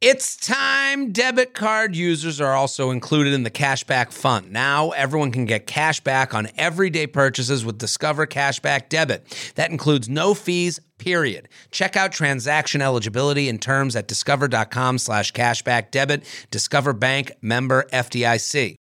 [0.00, 1.12] It's time.
[1.12, 4.50] Debit card users are also included in the cashback fund.
[4.50, 9.52] Now, everyone can get cash back on everyday purchases with Discover Cashback Debit.
[9.56, 11.50] That includes no fees, period.
[11.70, 16.24] Check out transaction eligibility and terms at discover.com slash cashback debit.
[16.50, 18.76] Discover Bank member FDIC.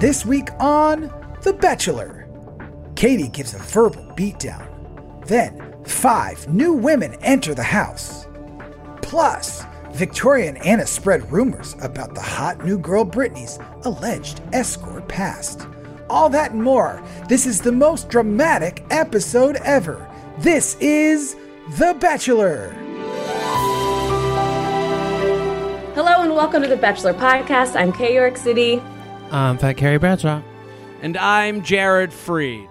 [0.00, 1.02] This week on
[1.42, 2.26] The Bachelor,
[2.96, 5.26] Katie gives a verbal beatdown.
[5.26, 8.27] Then, five new women enter the house.
[9.02, 15.66] Plus, Victoria and Anna spread rumors about the hot new girl Brittany's alleged escort past.
[16.10, 17.02] All that and more.
[17.28, 20.06] This is the most dramatic episode ever.
[20.38, 21.36] This is
[21.78, 22.70] The Bachelor.
[25.94, 27.74] Hello and welcome to the Bachelor Podcast.
[27.76, 28.80] I'm Kay York City,
[29.30, 30.40] I'm Fat Carrie Bradshaw.
[31.02, 32.68] And I'm Jared Freid.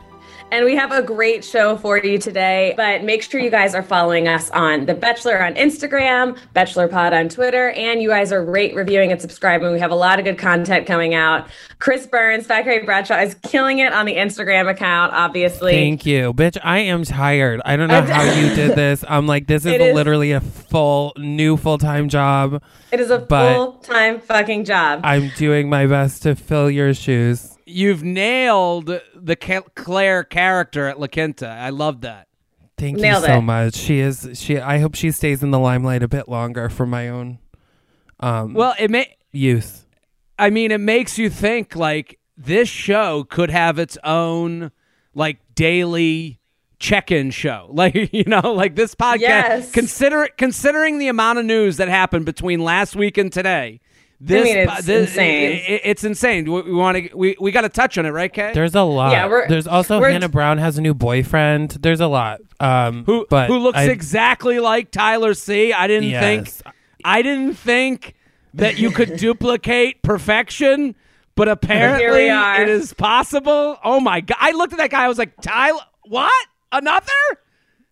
[0.49, 2.73] And we have a great show for you today.
[2.77, 7.13] But make sure you guys are following us on The Bachelor on Instagram, Bachelor Pod
[7.13, 9.71] on Twitter, and you guys are rate, reviewing, and subscribing.
[9.73, 11.47] We have a lot of good content coming out.
[11.79, 15.73] Chris Burns, Fat Carrie Bradshaw, is killing it on the Instagram account, obviously.
[15.73, 16.57] Thank you, bitch.
[16.63, 17.61] I am tired.
[17.65, 19.03] I don't know how you did this.
[19.07, 22.63] I'm like, this is, is- literally a full new full time job.
[22.91, 25.01] it is a full time fucking job.
[25.03, 27.56] I'm doing my best to fill your shoes.
[27.69, 29.35] You've nailed the
[29.75, 31.47] Clare character at La Quinta.
[31.49, 32.27] I love that.
[32.77, 33.41] Thank Nailed you so it.
[33.41, 33.75] much.
[33.75, 34.29] She is.
[34.35, 34.57] She.
[34.59, 37.39] I hope she stays in the limelight a bit longer for my own
[38.19, 39.15] um Well, it may.
[39.31, 39.85] youth.
[40.39, 44.71] I mean, it makes you think like this show could have its own
[45.15, 46.39] like daily
[46.79, 47.67] check-in show.
[47.73, 49.19] Like you know, like this podcast.
[49.19, 49.71] Yes.
[49.71, 53.81] Consider considering the amount of news that happened between last week and today.
[54.19, 55.51] This, mean, it's this- insane.
[55.51, 56.51] it- it- it's insane.
[56.51, 57.15] We, we want to.
[57.15, 58.51] We, we got to touch on it, right, Kay?
[58.53, 59.11] There's a lot.
[59.11, 61.71] Yeah, we're- There's also we're- Hannah Brown has a new boyfriend.
[61.81, 62.39] There's a lot.
[62.59, 65.71] Um, who but who looks I- exactly like Tyler C.
[65.71, 66.23] I didn't Yes.
[66.23, 66.73] think
[67.05, 68.15] I didn't think
[68.55, 70.95] that you could duplicate perfection,
[71.35, 73.77] but apparently it is possible.
[73.83, 74.37] Oh my god!
[74.39, 75.05] I looked at that guy.
[75.05, 76.31] I was like, Tyler, what?
[76.71, 77.03] Another?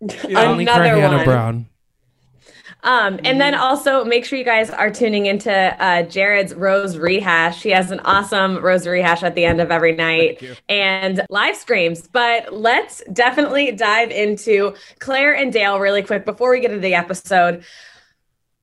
[0.00, 0.44] You know?
[0.44, 1.24] only for Another Hannah one.
[1.24, 1.66] Brown.
[2.86, 7.60] Um, and then also make sure you guys are tuning into uh, Jared's Rose Rehash.
[7.60, 12.06] He has an awesome Rose Rehash at the end of every night and live streams.
[12.06, 16.94] But let's definitely dive into Clare and Dale really quick before we get into the
[16.94, 17.64] episode.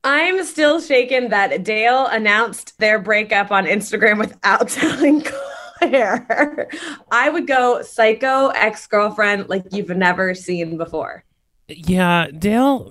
[0.04, 6.68] I'm still shaken that Dale announced their breakup on Instagram without telling Clare.
[7.10, 11.24] I would go psycho ex girlfriend like you've never seen before.
[11.68, 12.90] Yeah, Dale.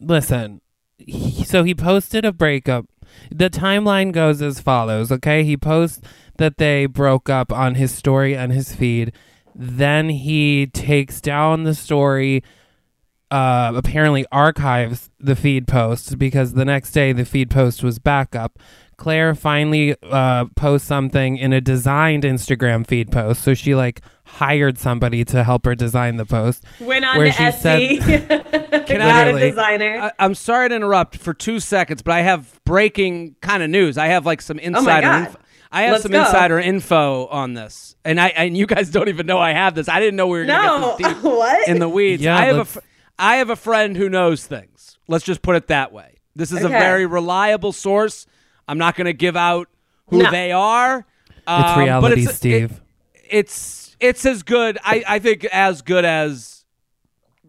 [0.00, 0.60] Listen,
[0.98, 2.86] he, so he posted a breakup.
[3.30, 5.10] The timeline goes as follows.
[5.10, 6.00] Okay, he posts
[6.36, 9.12] that they broke up on his story and his feed.
[9.54, 12.42] Then he takes down the story.
[13.30, 18.34] Uh, apparently archives the feed post because the next day the feed post was back
[18.34, 18.58] up.
[18.98, 24.76] Clare finally uh, posts something in a designed Instagram feed post, so she like hired
[24.76, 26.64] somebody to help her design the post.
[26.80, 28.02] Went on Where to she Etsy.
[28.02, 28.28] said-
[28.86, 29.98] Can Got a designer.
[30.02, 33.96] I, I'm sorry to interrupt for two seconds, but I have breaking kind of news.
[33.98, 35.06] I have like some Oh my insider.
[35.06, 35.26] God.
[35.28, 35.38] info.
[35.70, 36.20] I have Let's some go.
[36.24, 39.88] insider info on this, and I and you guys don't even know I have this.
[39.88, 41.68] I didn't know we were going no, to get this deep what?
[41.68, 42.22] in the weeds.
[42.22, 42.78] Yeah, I have a let's- fr-
[43.18, 44.98] I have a friend who knows things.
[45.08, 46.16] Let's just put it that way.
[46.36, 48.26] This is a very reliable source.
[48.68, 49.68] I'm not going to give out
[50.08, 50.30] who No.
[50.30, 50.98] they are.
[51.28, 52.72] It's um, but reality, it's- Steve.
[52.72, 52.80] it-
[53.30, 54.78] it's it's as good.
[54.84, 56.64] I I think as good as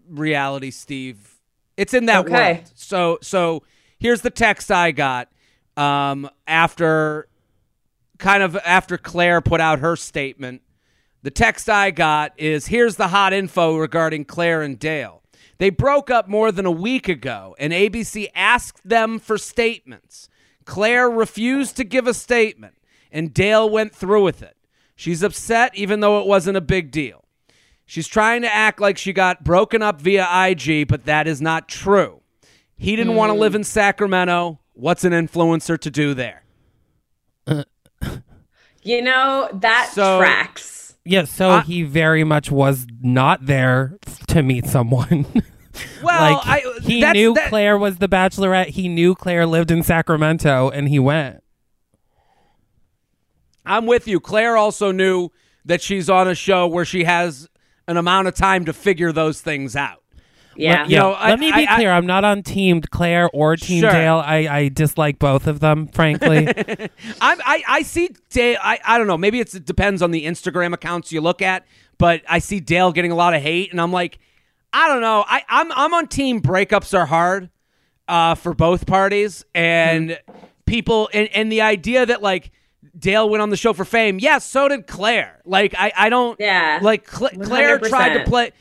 [0.10, 1.36] reality, Steve.
[1.78, 2.54] It's in that Okay.
[2.56, 2.72] world.
[2.76, 3.64] So so
[4.00, 5.30] here's the text I got
[5.78, 7.28] um, after
[8.18, 10.62] kind of after Clare put out her statement.
[11.22, 15.22] The text I got is here's the hot info regarding Clare and Dale.
[15.58, 20.30] They broke up more than a week ago, and ABC asked them for statements.
[20.70, 22.76] Clare refused to give a statement,
[23.12, 24.56] and Dale went through with it.
[24.96, 27.26] She's upset, even though it wasn't a big deal.
[27.88, 31.68] She's trying to act like she got broken up via IG, but that is not
[31.68, 32.22] true.
[32.78, 34.60] He didn't want to live in Sacramento.
[34.74, 36.44] What's an influencer to do there?
[38.84, 40.96] you know that So- tracks.
[41.04, 45.26] Yeah, so I- he very much was not there to meet someone.
[46.04, 48.68] Well, like I, he that's- knew that- Clare was the bachelorette.
[48.68, 51.44] He knew Clare lived in Sacramento and he went.
[53.66, 54.20] I'm with you.
[54.20, 55.30] Clare also knew
[55.66, 57.48] that she's on a show where she has
[57.88, 60.04] an amount of time to figure those things out.
[60.56, 60.86] Yeah.
[60.88, 61.92] you know, I- Let me be I- I- clear.
[61.92, 63.92] I'm not on team Clare or team Sure.
[63.92, 64.22] Dale.
[64.26, 66.48] I, I dislike both of them, frankly.
[67.22, 68.58] I'm, I I see Dale.
[68.62, 69.18] I, I don't know.
[69.18, 71.66] Maybe it's, it depends on the Instagram accounts you look at,
[71.98, 74.20] but I see Dale getting a lot of hate, and I'm like,
[74.74, 75.24] I don't know.
[75.28, 77.50] I I'm I'm on team breakups are hard.
[78.08, 80.20] uh, for both parties, and
[80.66, 82.52] people, and, and the idea that like
[82.98, 84.18] Dale went on the show for fame.
[84.20, 85.42] Yes, so did Clare.
[85.46, 86.40] Like I, I don't.
[86.40, 86.80] Yeah.
[86.82, 88.52] Like Cla- Clare tried to play.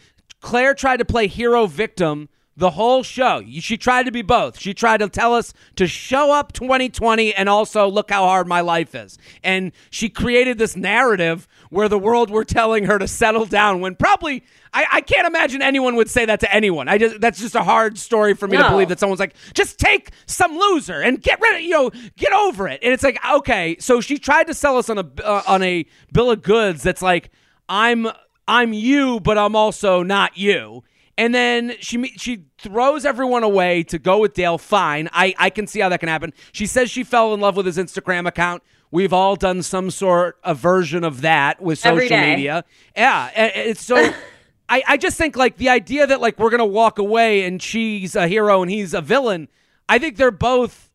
[0.41, 2.29] Clare tried to play hero victim
[2.59, 3.41] the whole show.
[3.61, 4.59] She tried to be both.
[4.59, 8.61] She tried to tell us to show up 2020 and also look how hard my
[8.63, 9.17] life is.
[9.45, 13.95] And she created this narrative where the world were telling her to settle down when
[13.95, 14.43] probably
[14.75, 16.89] I, I can't imagine anyone would say that to anyone.
[16.89, 19.79] I just that's just a hard story for me to believe that someone's like, just
[19.79, 22.81] take some loser and get rid of you know, get over it.
[22.83, 25.87] And it's like, okay, so she tried to sell us on a uh, on a
[26.13, 27.31] bill of goods that's like,
[27.69, 28.09] I'm
[28.49, 30.83] I'm you, but I'm also not you.
[31.19, 34.57] And then she she throws everyone away to go with Dale.
[34.57, 36.33] Fine, I I can see how that can happen.
[36.53, 38.63] She says she fell in love with his Instagram account.
[38.93, 42.65] We've all done some sort of version of that with social media.
[42.97, 43.97] Yeah, it's so.
[44.71, 48.15] I, I just think like the idea that like we're gonna walk away and she's
[48.15, 49.49] a hero and he's a villain.
[49.89, 50.88] I think they're both,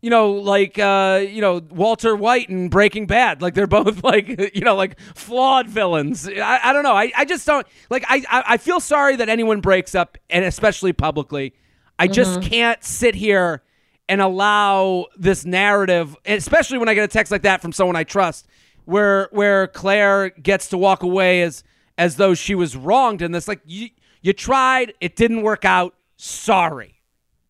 [0.00, 3.42] you know, like uh, you know Walter White and Breaking Bad.
[3.42, 6.28] Like they're both like you know like flawed villains.
[6.28, 6.94] I, I don't know.
[6.94, 8.04] I, I just don't like.
[8.08, 11.54] I, I I feel sorry that anyone breaks up and especially publicly.
[11.98, 13.62] I just can't sit here
[14.08, 18.04] and allow this narrative, especially when I get a text like that from someone I
[18.04, 18.48] trust,
[18.86, 21.62] where where Clare gets to walk away as
[21.98, 23.46] as though she was wronged in this.
[23.46, 23.90] Like you
[24.22, 25.94] you tried, it didn't work out.
[26.16, 27.02] Sorry.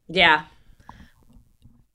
[0.08, 0.46] Yeah.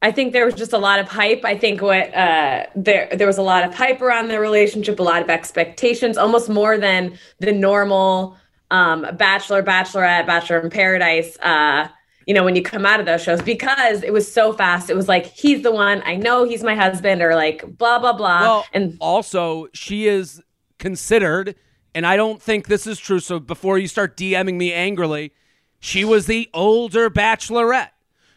[0.06, 1.44] I think there was just a lot of hype.
[1.44, 5.04] I think what uh, there there was a lot of hype around their relationship, a
[5.04, 8.38] lot of expectations, almost more than the normal
[8.70, 11.40] um, Bachelor, Bachelorette, Bachelor in Paradise.
[11.40, 11.88] Uh,
[12.28, 14.92] you know, when you come out of those shows, because it was so fast.
[14.92, 16.04] It was like he's the one.
[16.06, 18.42] I know he's my husband, or like blah blah blah.
[18.42, 20.40] Well, and also she is
[20.78, 21.56] considered,
[21.96, 23.20] and I don't think this is true.
[23.20, 25.34] So before you start DMing me angrily,
[25.80, 27.90] she was the older Bachelorette.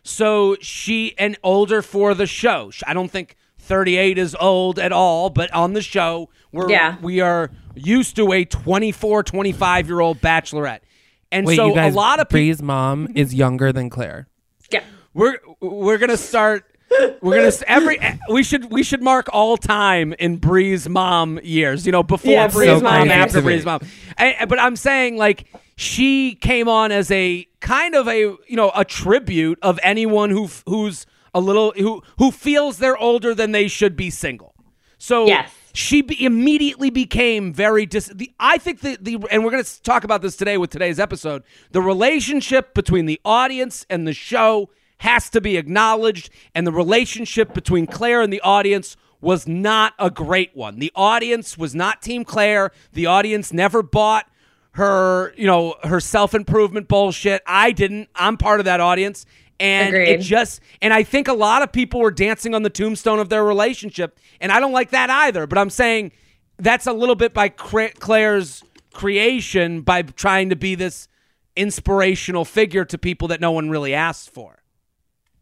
[0.08, 2.70] So she and older for the show.
[2.86, 6.96] I don't think 38 is old at all, but on the show, we're Yeah.
[7.02, 10.80] we are used to a 24, 25 year old Bachelorette.
[11.30, 14.28] And Wait, so you guys, a lot of people Bree's mom is younger than Clare.
[14.72, 14.80] yeah,
[15.12, 16.64] we're we're gonna start.
[17.20, 17.98] We're gonna every
[18.30, 21.84] we should we should mark all time in Bree's mom years.
[21.84, 23.42] You know, before Yeah, Bree's Bree's mom, mom after.
[23.42, 23.80] Bree's mom.
[24.16, 25.44] I- but I'm saying like
[25.76, 30.48] she came on as a kind of a you know a tribute of anyone who
[30.66, 34.54] who's a little who who feels they're older than they should be single.
[35.00, 35.50] So Yes.
[35.74, 38.10] she be, immediately became very dis.
[38.12, 40.98] The, I think the the and we're going to talk about this today with today's
[40.98, 41.42] episode.
[41.70, 47.54] The relationship between the audience and the show has to be acknowledged, and the relationship
[47.54, 50.80] between Clare and the audience was not a great one.
[50.80, 52.72] The audience was not Team Clare.
[52.92, 54.28] The audience never bought
[54.72, 57.42] her, you know, her self improvement bullshit.
[57.46, 58.08] I didn't.
[58.14, 59.26] I'm part of that audience.
[59.60, 63.18] And it just, and I think a lot of people were dancing on the tombstone
[63.18, 64.18] of their relationship.
[64.40, 65.48] And I don't like that either.
[65.48, 66.12] But I'm saying
[66.58, 68.62] that's a little bit by Clare's
[68.92, 71.08] creation by trying to be this
[71.56, 74.57] inspirational figure to people that no one really asked for.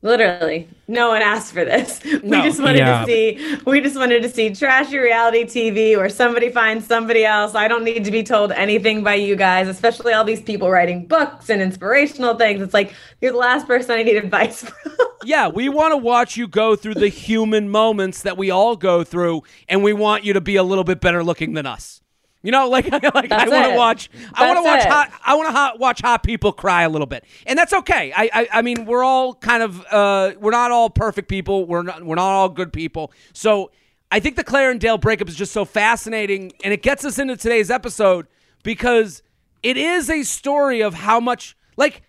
[0.02, 2.00] Literally, no one asked for this.
[2.22, 2.38] No.
[2.38, 3.00] We just wanted Yeah.
[3.00, 3.56] to see.
[3.66, 7.54] We just wanted to see trashy reality TV where somebody finds somebody else.
[7.54, 11.06] I don't need to be told anything by you guys, especially all these people writing
[11.06, 12.60] books and inspirational things.
[12.62, 14.92] It's like you're the last person I need advice from.
[15.24, 19.04] Yeah, we want to watch you go through the human moments that we all go
[19.04, 22.00] through, and we want you to be a little bit better looking than us.
[22.42, 24.10] You know, like, like I want to watch.
[24.34, 24.88] I want to watch it.
[24.88, 25.12] hot.
[25.24, 28.12] I want to hot, watch hot people cry a little bit, and that's okay.
[28.14, 29.84] I, I, I mean, we're all kind of.
[29.86, 31.66] Uh, we're not all perfect people.
[31.66, 32.04] We're not.
[32.04, 33.12] We're not all good people.
[33.32, 33.70] So,
[34.10, 37.18] I think the Clare and Dale breakup is just so fascinating, and it gets us
[37.18, 38.26] into today's episode
[38.62, 39.22] because
[39.62, 42.02] it is a story of how much like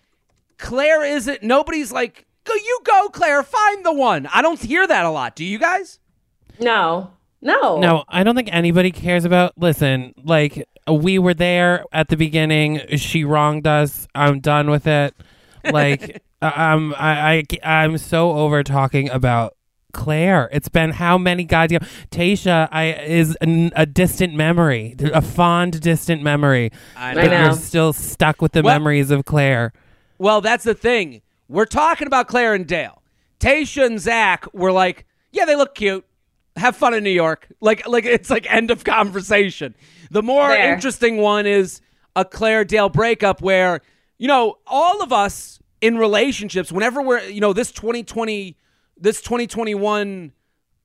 [0.58, 1.42] Clare isn't.
[1.42, 4.26] Nobody's like, go, you go, Clare, find the one.
[4.26, 5.34] I don't hear that a lot.
[5.34, 5.98] Do you guys?
[6.60, 9.56] no, no, No, I don't think anybody cares about.
[9.56, 12.80] Listen, like we were there at the beginning.
[12.96, 14.08] She wronged us.
[14.14, 15.14] I'm done with it.
[15.64, 19.54] Like um, I, I I'm so over talking about
[19.92, 20.48] Clare.
[20.52, 21.80] It's been how many goddamn
[22.10, 26.70] Tayshia I is an, a distant memory, a fond distant memory.
[26.96, 27.22] I know.
[27.22, 29.72] But I you're still stuck with the Well- memories of Clare.
[30.18, 31.22] Well, that's the thing.
[31.48, 33.02] We're talking about Clare and Dale.
[33.40, 36.04] Tayshia and Zac were like, yeah, they look cute.
[36.58, 37.48] Have fun in New York.
[37.60, 39.74] Like, like it's like end of conversation.
[40.10, 40.72] The more There.
[40.72, 41.80] interesting one is
[42.16, 43.80] a Clare Dale breakup where,
[44.18, 48.56] you know, all of us in relationships, whenever we're, you know, this 2020,
[48.96, 50.32] this 2021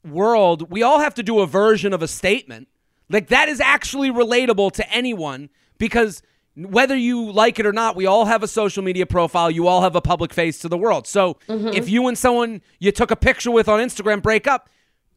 [0.05, 2.67] world, we all have to do a version of a statement.
[3.09, 6.21] Like that is actually relatable to anyone because
[6.55, 9.49] whether you like it or not, we all have a social media profile.
[9.49, 11.07] You all have a public face to the world.
[11.07, 11.69] So mm-hmm.
[11.69, 14.69] if you and someone you took a picture with on Instagram break up,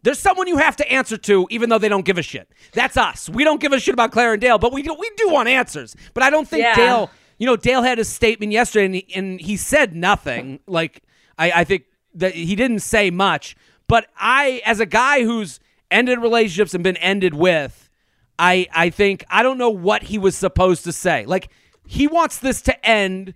[0.06, 2.48] there's someone you have to answer to, even though they don't give a shit.
[2.70, 3.28] That's us.
[3.28, 5.48] We don't give a shit about Clare and Dale, but we do, we do want
[5.48, 5.96] answers.
[6.14, 6.76] But I don't think Yeah.
[6.76, 7.10] Dale.
[7.38, 10.60] You know, Dale had his statement yesterday, and he, and he said nothing.
[10.68, 11.02] Like
[11.36, 13.56] I, I think that he didn't say much.
[13.88, 15.58] But I, as a guy who's
[15.90, 17.90] ended relationships and been ended with,
[18.38, 21.26] I I think I don't know what he was supposed to say.
[21.26, 21.48] Like
[21.84, 23.34] he wants this to end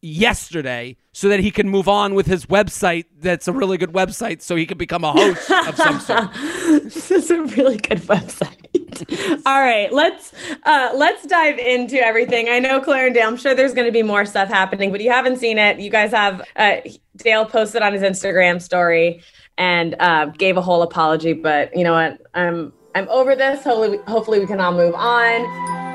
[0.00, 4.40] yesterday so that he can move on with his website that's a really good website
[4.40, 6.32] so he can become a host of some sort.
[6.84, 8.54] this is a really good website.
[9.46, 10.32] All right, let's
[10.64, 12.48] uh, let's dive into everything.
[12.48, 13.28] I know Clare and Dale.
[13.28, 15.78] I'm sure there's going to be more stuff happening, but you haven't seen it.
[15.78, 16.42] You guys have.
[16.56, 16.76] Uh,
[17.16, 19.22] Dale posted on his Instagram story
[19.56, 21.32] and uh, gave a whole apology.
[21.32, 22.20] But you know what?
[22.34, 23.62] I'm I'm over this.
[23.64, 25.87] Hopefully, hopefully we can all move on.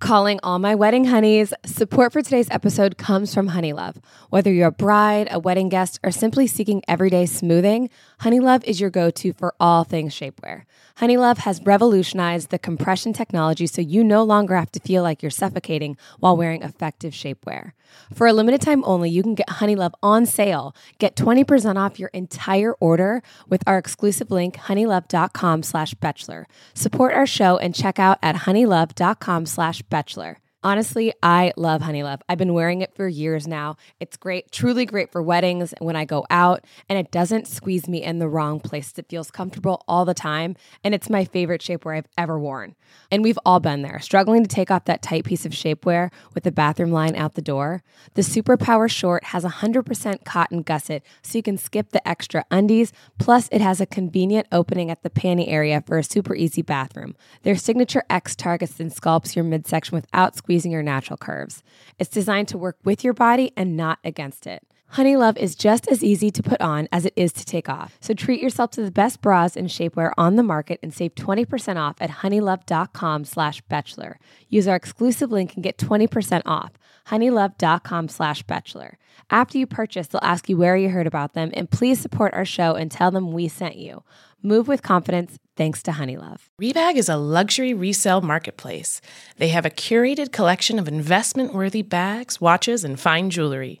[0.00, 1.52] Calling all my wedding honeys.
[1.66, 3.96] Support for today's episode comes from Honeylove.
[4.30, 7.90] Whether you're a bride, a wedding guest, or simply seeking everyday smoothing,
[8.20, 10.62] Honeylove is your go to for all things shapewear.
[10.98, 15.30] Honeylove has revolutionized the compression technology so you no longer have to feel like you're
[15.30, 17.72] suffocating while wearing effective shapewear.
[18.12, 20.74] For a limited time only, you can get Honeylove on sale.
[20.98, 26.48] Get 20% off your entire order with our exclusive link, honeylove.com slash bachelor.
[26.74, 30.38] Support our show and check out at honeylove.com slash bachelor.
[30.64, 32.20] Honestly, I love Honey Love.
[32.28, 33.76] I've been wearing it for years now.
[34.00, 38.02] It's great, truly great for weddings when I go out, and it doesn't squeeze me
[38.02, 38.92] in the wrong place.
[38.96, 42.74] It feels comfortable all the time, and it's my favorite shapewear I've ever worn.
[43.08, 46.42] And we've all been there, struggling to take off that tight piece of shapewear with
[46.42, 47.84] the bathroom line out the door.
[48.14, 52.92] The Superpower Short has 100% cotton gusset, so you can skip the extra undies.
[53.20, 57.14] Plus, it has a convenient opening at the panty area for a super easy bathroom.
[57.44, 61.62] Their signature X targets and sculpts your midsection without squeezing your natural curves.
[61.98, 64.62] It's designed to work with your body and not against it.
[64.92, 67.98] Honey Love is just as easy to put on as it is to take off.
[68.00, 71.76] So treat yourself to the best bras and shapewear on the market and save 20%
[71.76, 74.18] off at honeylove.com slash bachelor.
[74.48, 76.72] Use our exclusive link and get 20% off.
[77.08, 78.98] honeylove.com slash bachelor.
[79.30, 82.44] After you purchase, they'll ask you where you heard about them and please support our
[82.44, 84.02] show and tell them we sent you.
[84.42, 86.48] Move with confidence thanks to Honeylove.
[86.60, 89.00] Rebag is a luxury resale marketplace.
[89.36, 93.80] They have a curated collection of investment worthy bags, watches, and fine jewelry.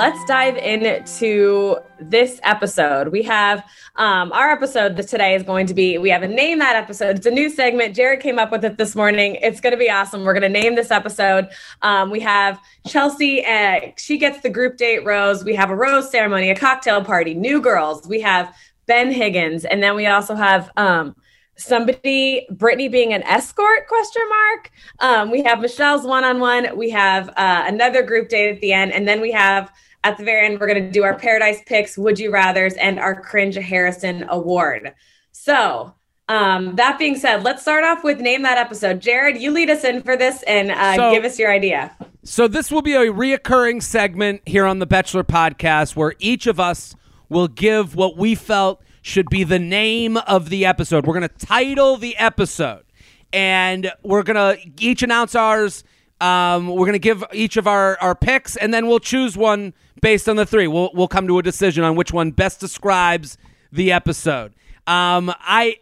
[0.00, 3.08] Let's dive into this episode.
[3.08, 3.62] We have
[3.96, 7.18] um, our episode today is going to be, we have a name that episode.
[7.18, 7.94] It's a new segment.
[7.94, 9.34] Jared came up with it this morning.
[9.42, 10.24] It's going to be awesome.
[10.24, 11.48] We're going to name this episode.
[11.82, 15.44] Um, we have Chelsea, uh, she gets the group date rose.
[15.44, 18.08] We have a rose ceremony, a cocktail party, new girls.
[18.08, 19.66] We have Ben Higgins.
[19.66, 21.14] And then we also have, um,
[21.56, 27.64] somebody brittany being an escort question mark um, we have michelle's one-on-one we have uh,
[27.66, 29.70] another group date at the end and then we have
[30.04, 32.98] at the very end we're going to do our paradise picks would you rathers and
[32.98, 34.94] our cringe harrison award
[35.32, 35.94] so
[36.28, 39.84] um, that being said let's start off with name that episode jared you lead us
[39.84, 41.90] in for this and uh, So- give us your idea
[42.22, 46.60] So this will be a reoccurring segment here on the Bachelor podcast where each of
[46.60, 46.94] us
[47.30, 51.06] will give what we felt should be the name of the episode.
[51.06, 52.84] We're going to title the episode
[53.32, 55.82] and we're going to each announce ours.
[56.20, 59.72] Um, we're going to give each of our, our picks and then we'll choose one
[60.02, 60.66] based on the three.
[60.66, 63.38] We'll, we'll come to a decision on which one best describes
[63.72, 64.52] the episode.
[64.86, 65.76] Um, I,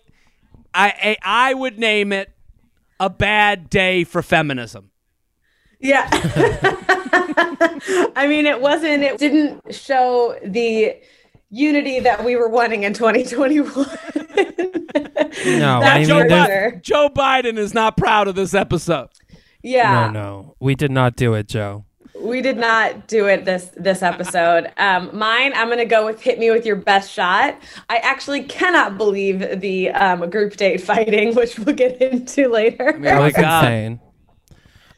[0.75, 2.33] I, I would name it
[3.00, 4.90] a bad day for feminism.
[5.80, 6.09] yeah
[8.16, 10.97] i mean it wasn't it didn't show the
[11.50, 13.73] unity that we were wanting in 2021
[15.47, 19.09] No, That's I mean, for there's- Joe Biden is not proud of this episode.
[19.62, 21.85] Yeah No, no, we did not do it, Joe.
[22.21, 24.73] We did not do it this this episode.
[24.79, 27.57] Um, mine, I'm gonna go with "Hit Me with Your Best Shot."
[27.88, 32.95] I actually cannot believe the um, group date fighting, which we'll get into later.
[32.97, 33.65] Oh my God.
[33.65, 34.00] insane.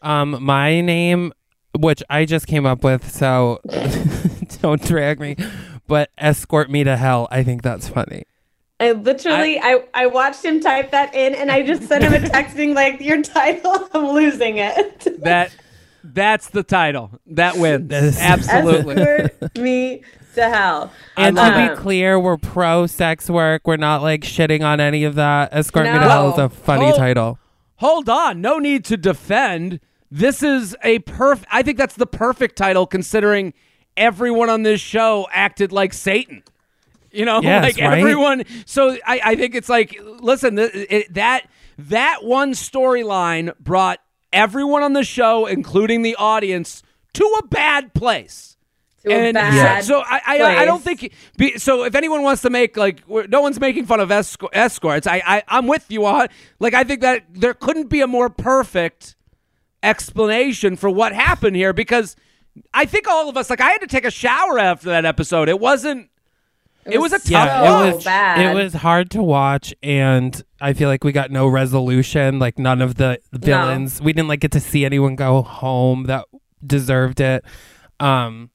[0.03, 1.33] Um, my name,
[1.79, 3.61] which I just came up with, so
[4.63, 5.37] don't drag me,
[5.87, 7.29] but escort me to hell.
[7.31, 8.25] I think that's funny.
[8.81, 12.29] I literally, I, I watched him type that in, and I just sent him a
[12.29, 15.55] text being like, "Your title, I'm losing it." That
[16.03, 17.11] that's the title.
[17.27, 17.93] That wins.
[17.93, 18.95] Absolutely.
[19.03, 20.03] Escort me
[20.35, 20.91] to hell.
[21.17, 23.67] And to Um, be clear, we're pro sex work.
[23.67, 25.51] We're not like shitting on any of that.
[25.53, 26.97] Escort Me to Hell is a funny Oh.
[26.97, 27.39] title.
[27.77, 29.81] Hold on, no need to defend.
[30.11, 33.53] This is a perfect I think that's the perfect title considering
[33.97, 36.43] everyone on this show acted like Satan.
[37.13, 37.99] You know, Yes, like right?
[37.99, 38.45] everyone.
[38.67, 41.47] So I, I think it's like, listen, th- it, that
[41.79, 44.01] that one storyline brought
[44.33, 46.83] everyone on the show, including the audience,
[47.15, 48.57] to a bad place.
[49.03, 51.13] To a and bad so I, I, I don't think.
[51.39, 55.07] Be, so if anyone wants to make like, no one's making fun of escort, escorts.
[55.07, 56.29] I, I, I'm with you on.
[56.59, 59.17] Like, I think that there couldn't be a more perfect
[59.83, 62.15] explanation for what happened here because
[62.75, 65.49] I think all of us, like, I had to take a shower after that episode.
[65.49, 66.10] It wasn't.
[66.87, 68.57] It was, a tough Yeah, it was bad.
[68.57, 72.39] it was hard to watch, and I feel like we got no resolution.
[72.39, 76.25] Like none of the villains, we didn't like get to see anyone go home that
[76.67, 77.45] deserved it.
[78.01, 78.51] Um,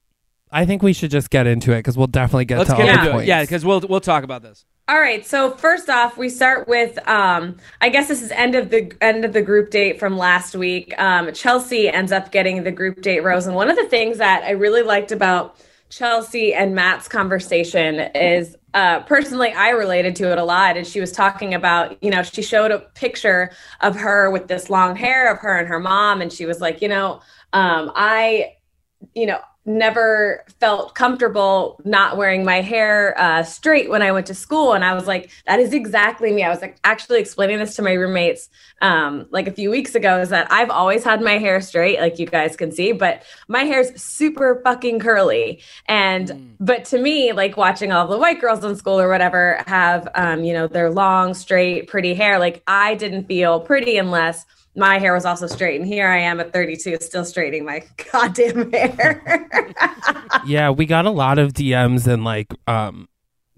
[0.50, 2.82] I think we should just get into it because we'll definitely get Let's to get
[2.82, 3.12] all the into it.
[3.12, 3.28] points.
[3.28, 4.64] Yeah, because we'll we'll talk about this.
[4.88, 5.26] All right.
[5.26, 9.24] So first off, we start with um, I guess this is end of the end
[9.24, 10.94] of the group date from last week.
[10.98, 14.44] Um, Chelsea ends up getting the group date rose, and one of the things that
[14.44, 15.56] I really liked about
[15.88, 20.76] Chelsea and Matt's conversation is uh, personally I related to it a lot.
[20.76, 23.50] And she was talking about, you know, she showed a picture
[23.80, 26.82] of her with this long hair of her and her mom, and she was like,
[26.82, 27.20] you know,
[27.52, 28.54] um, I,
[29.14, 34.34] you know, never felt comfortable not wearing my hair uh, straight when I went to
[34.34, 34.72] school.
[34.72, 36.44] And I was like, that is exactly me.
[36.44, 38.48] I was like actually explaining this to my roommates
[38.80, 42.18] um, like a few weeks ago is that I've always had my hair straight, like
[42.18, 45.62] you guys can see, but my hair's super fucking curly.
[45.86, 50.08] And, but to me, like watching all the white girls in school or whatever have,
[50.14, 54.44] um, you know, their long, straight, pretty hair, like I didn't feel pretty unless
[54.76, 55.80] my hair was also straight.
[55.80, 59.46] And here I am at 32, still straightening my goddamn hair.
[60.46, 63.08] yeah, we got a lot of DMs and like um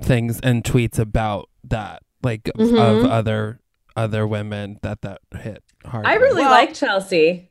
[0.01, 3.61] things and tweets about that, like of- of other
[3.97, 6.07] other women that that hit hard.
[6.07, 7.45] I really Well- like Chelsea.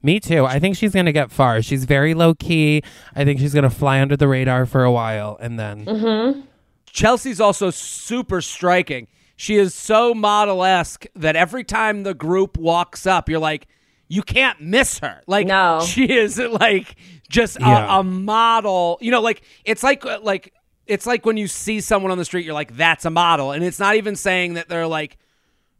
[0.00, 0.46] Me too.
[0.46, 1.60] I think she's gonna get far.
[1.60, 2.82] She's very low key.
[3.16, 6.40] I think she's gonna fly under the radar for a while, and then Mm-hmm.
[6.86, 9.08] Chelsea's also super striking.
[9.40, 13.68] She is so model esque that every time the group walks up, you're like,
[14.08, 15.22] you can't miss her.
[15.28, 15.80] Like, No.
[15.86, 16.96] she is like
[17.30, 17.96] just Yeah.
[17.98, 18.98] a, a model.
[19.00, 20.52] You know, like it's like uh, like
[20.88, 23.62] it's like when you see someone on the street, you're like, that's a model, and
[23.62, 25.18] it's not even saying that they're like,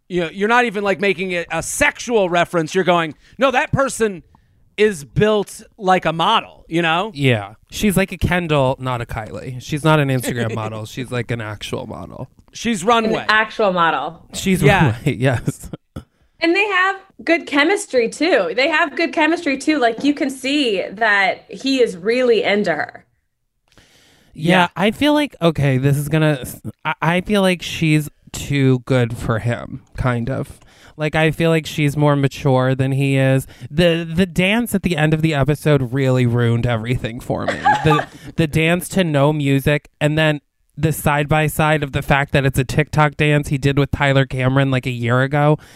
[0.09, 2.77] you know, you're not even like making it a sexual reference.
[2.77, 4.23] You're going, no, that person
[4.77, 6.65] is built like a model.
[6.69, 9.61] You know, yeah, she's like a Kendall, not a Kylie.
[9.61, 10.85] She's not an Instagram model.
[10.87, 12.29] She's like an actual model.
[12.53, 13.25] She's An runway.
[13.29, 14.27] actual model.
[14.35, 14.97] She's Yeah.
[15.05, 15.17] right.
[15.19, 15.71] Yes.
[16.41, 18.53] And they have good chemistry too.
[18.55, 19.79] They have good chemistry too.
[19.79, 23.05] Like you can see that he is really into her.
[23.77, 23.83] Yeah,
[24.35, 24.69] Yeah.
[24.77, 26.45] I feel like okay, this is gonna.
[26.85, 30.61] I, I feel like she's too good for him, kind of.
[30.97, 33.47] Like I feel like she's more mature than he is.
[33.71, 37.53] the The dance at the end of the episode really ruined everything for me.
[37.85, 38.07] the
[38.37, 40.41] The dance to no music, and then
[40.79, 43.91] the side by side of the fact that it's a TikTok dance he did with
[43.91, 45.59] Tyler Cameron like a year ago.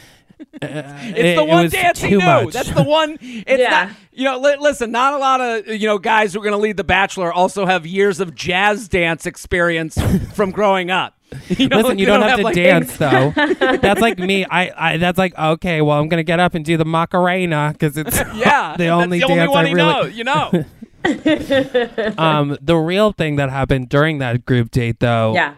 [0.61, 2.25] Uh, It's it- the it one was dance he too knew.
[2.25, 2.53] much.
[2.53, 3.17] That's the one.
[3.21, 3.71] It's Yeah.
[3.71, 3.89] not.
[4.13, 4.91] You know, li- listen.
[4.91, 7.65] Not a lot of you know guys who are going to lead the Bachelor also
[7.65, 9.97] have years of jazz dance experience
[10.35, 11.15] from growing up.
[11.49, 13.33] You know, Listen, you they don't, have, to like- dance though.
[13.37, 14.45] that's like me.
[14.45, 15.81] I, I that's like okay.
[15.81, 19.29] Well, I'm gonna get up and do the Macarena because it's Yeah, the only that's
[19.29, 19.77] the only dance one I really.
[19.77, 20.03] know.
[20.07, 20.65] You know.
[22.19, 25.55] Um, the real thing that happened during that group date though Yeah.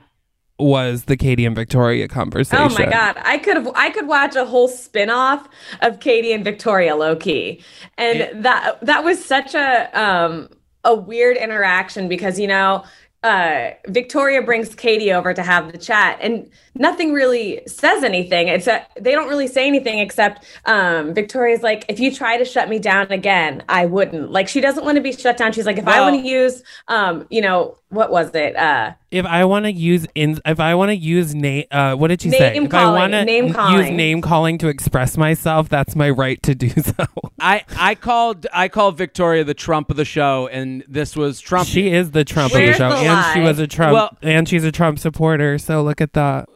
[0.58, 2.64] was the Katie and Victoria conversation.
[2.64, 5.48] Oh my god, I could have I could watch a whole spin-off
[5.82, 7.62] of Katie and Victoria low key.
[7.98, 10.48] And that that was such a um
[10.84, 12.84] a weird interaction because you know
[13.24, 18.48] uh, Victoria brings Katie over to have the chat, and nothing really says anything.
[18.48, 22.44] It's a, they don't really say anything except um, Victoria's like, if you try to
[22.44, 24.30] shut me down again, I wouldn't.
[24.30, 25.52] Like she doesn't want to be shut down.
[25.52, 28.56] She's like, if I want to use, um, you know, what was it?
[28.56, 32.08] Uh, If I want to use in, if I want to use name, uh, what
[32.08, 32.56] did she Name say?
[32.56, 33.96] If I calling, want to name use calling.
[33.96, 37.06] name calling to express myself, that's my right to do so.
[37.40, 41.68] I I called I called Victoria the Trump of the show, and this was Trump.
[41.68, 44.48] she is the Trump of the show, the and she was a Trump, Well- and
[44.48, 45.58] she's a Trump supporter.
[45.58, 46.48] So look at that.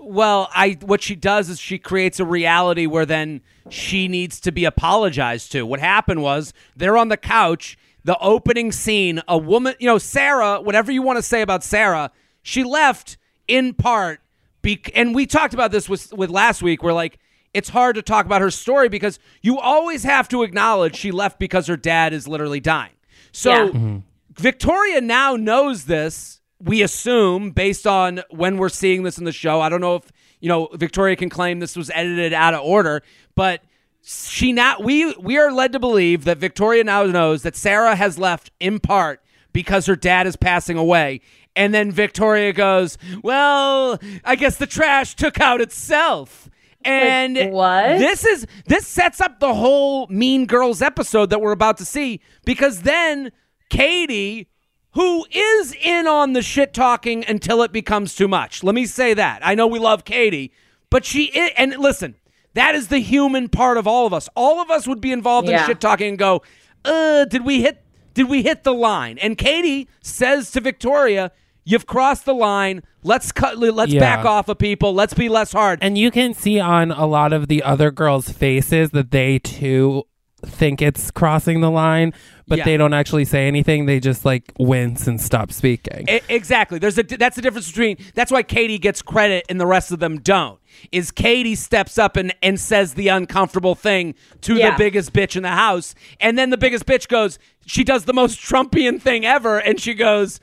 [0.00, 4.52] Well, I what she does is she creates a reality where then she needs to
[4.52, 5.66] be apologized to.
[5.66, 7.76] What happened was they're on the couch,
[8.06, 12.12] the opening scene, a woman, you know, Sarah, whatever you want to say about Sarah,
[12.40, 13.16] she left
[13.48, 14.20] in part
[14.62, 17.18] be- and we talked about this with with last week where like
[17.52, 21.40] it's hard to talk about her story because you always have to acknowledge she left
[21.40, 22.92] because her dad is literally dying.
[23.32, 23.70] So Yeah.
[23.70, 23.96] Mm-hmm.
[24.34, 26.40] Victoria now knows this.
[26.60, 29.60] We assume based on when we're seeing this in the show.
[29.60, 33.02] I don't know if you know Victoria can claim this was edited out of order,
[33.34, 33.62] but
[34.06, 38.18] she now we we are led to believe that Victoria now knows that Sarah has
[38.18, 39.20] left in part
[39.52, 41.20] because her dad is passing away.
[41.56, 46.48] And then Victoria goes, "Well, I guess the trash took out itself."
[46.84, 47.98] And what?
[47.98, 52.20] this is this sets up the whole Mean Girls episode that we're about to see
[52.44, 53.32] because then
[53.70, 54.48] Katie,
[54.92, 58.62] who is in on the shit talking until it becomes too much.
[58.62, 59.44] Let me say that.
[59.44, 60.52] I know we love Katie,
[60.90, 62.14] but she is, and listen,
[62.56, 64.28] that is the human part of all of us.
[64.34, 66.42] All of us would be involved in shit talking and go,
[66.84, 67.82] "Uh, did we hit
[68.14, 71.30] did we hit the line?" And Katie says to Victoria,
[71.64, 72.82] "You've crossed the line.
[73.02, 74.00] Let's cut let's Yeah.
[74.00, 74.92] back off of people.
[74.92, 78.30] Let's be less hard." And you can see on a lot of the other girls'
[78.30, 80.04] faces that they too
[80.44, 82.12] think it's crossing the line,
[82.46, 82.64] but Yeah.
[82.64, 83.86] they don't actually say anything.
[83.86, 86.04] They just like wince and stop speaking.
[86.08, 86.78] I- exactly.
[86.78, 89.98] There's a that's the difference between that's why Katie gets credit and the rest of
[89.98, 90.58] them don't.
[90.92, 94.72] Is Katie steps up and, and says the uncomfortable thing to Yeah.
[94.72, 98.12] the biggest bitch in the house, and then the biggest bitch goes, she does the
[98.12, 100.38] most Trumpian thing ever, and she goes,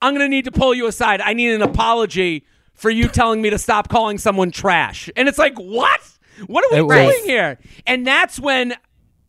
[0.00, 1.20] "I'm gonna need to pull you aside.
[1.20, 5.38] I need an apology for you telling me to stop calling someone trash." And it's
[5.38, 6.00] like, what?
[6.46, 7.58] What are we It was- doing here?
[7.88, 8.74] And that's when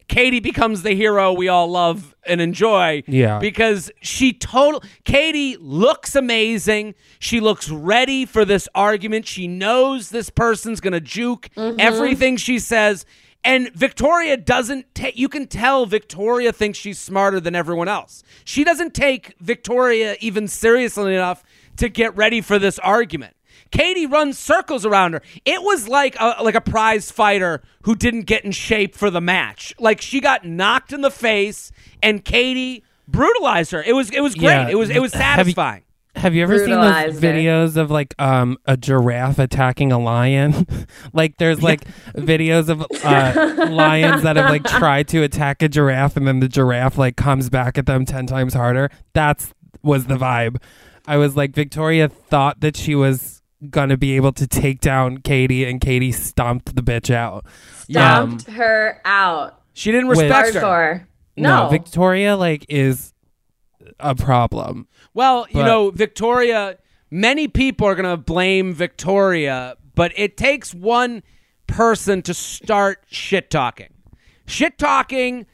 [0.08, 3.04] Katie becomes the hero we all love and enjoy.
[3.08, 3.40] Yeah.
[3.40, 6.96] Because she total Katie looks amazing.
[7.20, 9.28] She looks ready for this argument.
[9.28, 11.80] She knows this person's gonna juke mm-hmm.
[11.80, 13.06] everything she says.
[13.46, 18.24] And Victoria doesn't take you can tell Victoria thinks she's smarter than everyone else.
[18.46, 21.44] She doesn't take Victoria even seriously enough
[21.78, 23.36] to get ready for this argument.
[23.74, 25.22] Katie runs circles around her.
[25.46, 29.20] It was like a, like a prize fighter who didn't get in shape for the
[29.20, 29.74] match.
[29.80, 33.82] Like she got knocked in the face, and Katie brutalized her.
[33.82, 34.46] It was it was great.
[34.46, 34.70] Yeah.
[34.70, 35.84] It was it was Have you- satisfying.
[36.16, 37.28] Have you ever seen those Brutalized her.
[37.34, 40.68] videos of like um a giraffe attacking a lion?
[41.14, 41.82] like there's like
[42.14, 46.48] videos of uh, lions that have like tried to attack a giraffe and then the
[46.48, 48.92] giraffe like comes back at them 10 times harder.
[49.14, 50.62] That's was the vibe.
[51.08, 53.33] I was like Victoria thought that she was
[53.70, 57.46] going to be able to take down Katie and Katie stomped the bitch out.
[57.90, 59.62] Dumped um, her out.
[59.74, 60.62] She didn't With- respect her.
[60.62, 61.08] Hardcore.
[61.36, 61.68] No.
[61.70, 63.14] Victoria like is
[64.00, 64.88] a problem.
[65.14, 66.78] Well, you know, Victoria,
[67.10, 71.24] many people are going to blame Victoria, but it takes one
[71.68, 73.94] person to start shit talking.
[74.46, 75.46] Shit talking,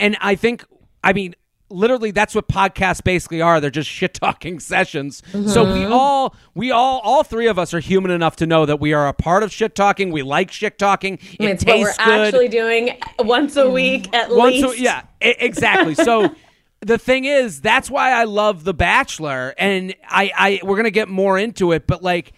[0.00, 0.64] and I think,
[1.04, 1.34] I mean,
[1.72, 3.60] literally that's what podcasts basically are.
[3.60, 5.22] They're just shit talking sessions.
[5.32, 5.92] So we mm-hmm.
[5.92, 9.06] all, we all, all three of us are human enough to know that we are
[9.06, 10.10] a part of shit talking.
[10.10, 11.18] We like shit talking.
[11.38, 14.78] It it's what we're good actually doing once a week at once least.
[14.78, 16.34] a, yeah exactly so
[16.80, 21.08] the thing is that's why i love the bachelor and i i we're gonna get
[21.08, 22.32] more into it but like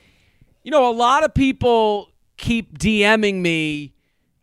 [0.62, 3.94] you know a lot of people keep dming me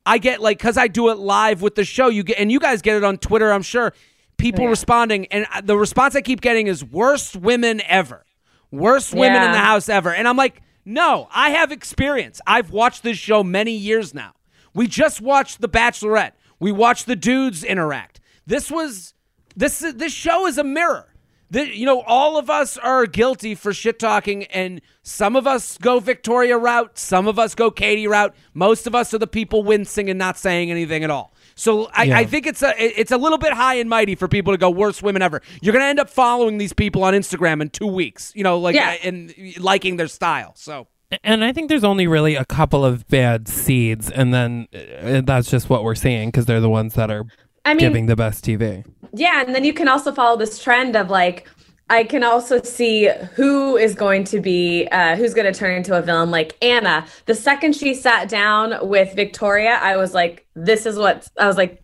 [0.05, 2.59] i get like because i do it live with the show you get and you
[2.59, 3.93] guys get it on twitter i'm sure
[4.41, 8.25] people oh, responding and uh, the response i keep getting is worst women ever.
[8.71, 10.13] Worst women in the house ever.
[10.13, 12.41] And i'm like no i have experience.
[12.47, 14.33] I've watched this show many years now.
[14.73, 16.31] We just watched the bachelorette.
[16.59, 18.19] We watched the dudes interact.
[18.45, 19.13] This was
[19.55, 21.07] this this show is a mirror.
[21.49, 25.77] The, you know all of us are guilty for shit talking and some of us
[25.77, 28.33] go victoria route some of us go katie route.
[28.53, 31.30] Most of us are the people wincing and not saying anything at all
[31.61, 32.17] so I, Yeah.
[32.17, 34.69] I think it's a it's a little bit high and mighty for people to go
[34.69, 35.41] worst women ever.
[35.61, 38.75] You're gonna end up following these people on Instagram in two weeks, you know, like
[38.75, 38.91] Yeah.
[39.03, 40.53] uh, and liking their style.
[40.55, 40.87] So
[41.23, 45.51] And I think there's only really a couple of bad seeds, and then uh, that's
[45.51, 47.25] just what we're seeing because they're the ones that are
[47.65, 48.83] I mean, giving the best TV.
[49.13, 51.47] Yeah, and then you can also follow this trend of like
[51.91, 55.97] I can also see who is going to be uh, who's going to turn into
[55.97, 56.31] a villain.
[56.31, 61.27] Like Anna, the second she sat down with Victoria, I was like, "This is what
[61.37, 61.81] I was like."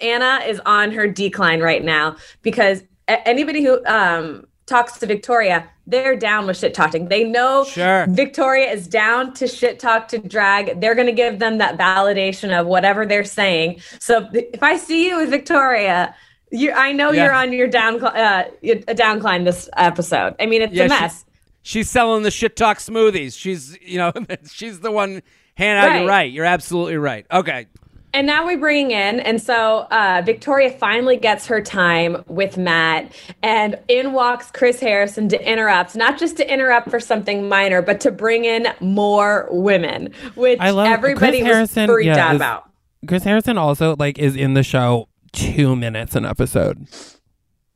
[0.00, 6.16] Anna is on her decline right now because anybody who um, talks to Victoria, they're
[6.16, 7.08] down with shit talking.
[7.08, 8.06] They know Sure.
[8.08, 10.80] Victoria is down to shit talk to drag.
[10.80, 13.82] They're going to give them that validation of whatever they're saying.
[13.98, 16.14] So if I see you with Victoria,
[16.50, 17.24] you, I know Yeah.
[17.24, 20.34] you're on your down, uh, a downcline this episode.
[20.40, 21.24] I mean, it's Yeah, a she- mess.
[21.62, 23.38] she's selling the shit talk smoothies.
[23.38, 24.12] She's you know
[24.50, 25.22] she's the one.
[25.56, 26.08] Hannah, you're Right.
[26.08, 26.32] right.
[26.32, 27.26] You're absolutely right.
[27.30, 27.66] Okay.
[28.12, 33.12] And now we bring in, and so uh, Victoria finally gets her time with Matt,
[33.40, 38.00] and in walks Chris Harrison to interrupt, not just to interrupt for something minor, but
[38.00, 41.86] to bring in more women, which I love everybody Chris was Harrison.
[41.86, 42.70] freaked yeah, out is- about.
[43.06, 46.86] Chris Harrison also like is in the show two minutes an episode.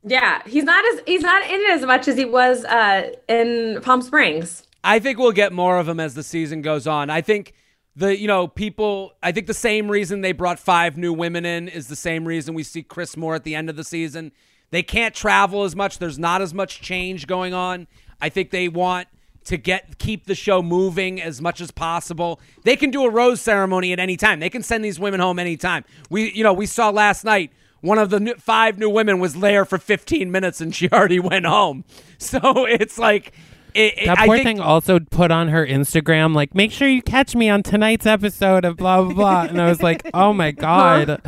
[0.03, 3.79] Yeah, he's not as he's not in it as much as he was uh, in
[3.81, 4.63] Palm Springs.
[4.83, 7.09] I think we'll get more of him as the season goes on.
[7.09, 7.53] I think
[7.95, 9.13] the you know people.
[9.23, 12.53] I think the same reason they brought five new women in is the same reason
[12.53, 14.31] we see Chris more at the end of the season.
[14.69, 15.97] They can't travel as much.
[15.97, 17.87] There's not as much change going on.
[18.21, 19.07] I think they want
[19.45, 22.39] to get keep the show moving as much as possible.
[22.63, 24.39] They can do a rose ceremony at any time.
[24.39, 25.85] They can send these women home anytime.
[26.09, 29.35] We you know we saw last night one of the new, five new women was
[29.35, 31.83] there for 15 minutes and she already went home.
[32.17, 33.33] So it's like
[33.75, 37.01] it, That I poor think, thing also put on her Instagram, like, make sure you
[37.01, 39.41] catch me on tonight's episode of blah, blah, blah.
[39.43, 41.21] And I was like, oh my God.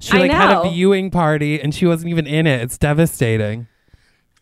[0.00, 2.60] She I like had a viewing party and she wasn't even in it.
[2.62, 3.68] It's devastating.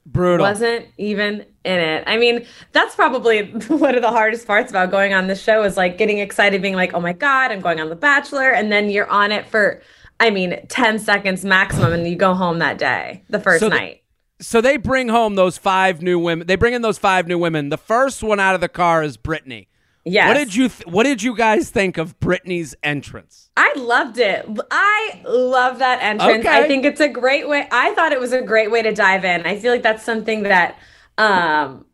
[0.07, 0.45] Brutal.
[0.45, 2.05] Wasn't even in it.
[2.07, 5.77] I mean, that's probably one of the hardest parts about going on this show is
[5.77, 8.51] like getting excited, being like, oh my God, I'm going on The Bachelor.
[8.51, 9.81] And then you're on it for,
[10.21, 13.77] I mean, 10 seconds maximum and you go home that day, the first So the-
[13.77, 14.03] night.
[14.41, 16.47] so they bring home those five new women.
[16.47, 17.69] They bring in those five new women.
[17.69, 19.69] The first one out of the car is Brittany.
[20.05, 20.29] Yes.
[20.29, 23.51] What did you th- What did you guys think of Brittany's entrance?
[23.57, 24.47] I loved it.
[24.71, 26.41] I love that entrance.
[26.45, 26.65] Okay.
[26.65, 27.69] I think it's a great way.
[27.71, 29.47] I thought it was a great way to dive in.
[29.47, 30.77] I feel like that's something that
[31.19, 31.87] um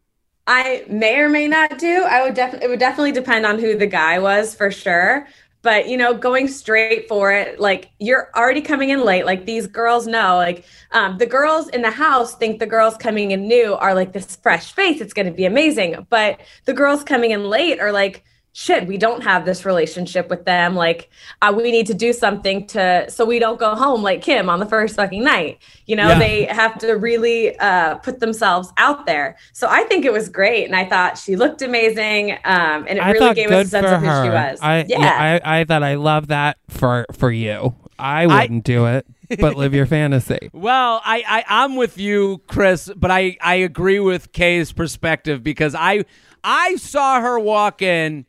[0.46, 2.04] I may or may not do.
[2.04, 5.26] I would definitely it would definitely depend on who the guy was for sure.
[5.62, 9.26] But you know, going straight for it, like you're already coming in late.
[9.26, 13.32] Like these girls know, like um, the girls in the house think the girls coming
[13.32, 15.00] in new are like this fresh face.
[15.00, 16.06] It's going to be amazing.
[16.10, 18.24] But the girls coming in late are like,
[18.58, 20.74] shit, we don't have this relationship with them.
[20.74, 21.08] Like,
[21.40, 24.58] uh, we need to do something to so we don't go home like Kim on
[24.58, 25.60] the first fucking night.
[25.86, 26.18] You know, Yeah.
[26.18, 29.36] they have to really uh, put themselves out there.
[29.52, 33.00] So I think it was great, and I thought she looked amazing, um, and it
[33.00, 34.58] I really thought gave good us a sense for of who she was.
[34.60, 35.40] I, yeah.
[35.44, 37.76] I, I thought I love that for, for you.
[37.96, 39.06] I wouldn't do it,
[39.38, 40.50] but live your fantasy.
[40.52, 45.76] Well, I, I I'm with you, Chris, but I I agree with Kay's perspective because
[45.76, 46.04] I
[46.42, 48.26] I saw her walk in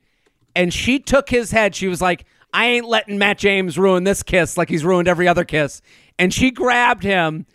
[0.55, 1.75] and she took his head.
[1.75, 5.27] She was like, "I ain't letting Matt James ruin this kiss like he's ruined every
[5.27, 5.81] other kiss."
[6.17, 7.45] And she grabbed him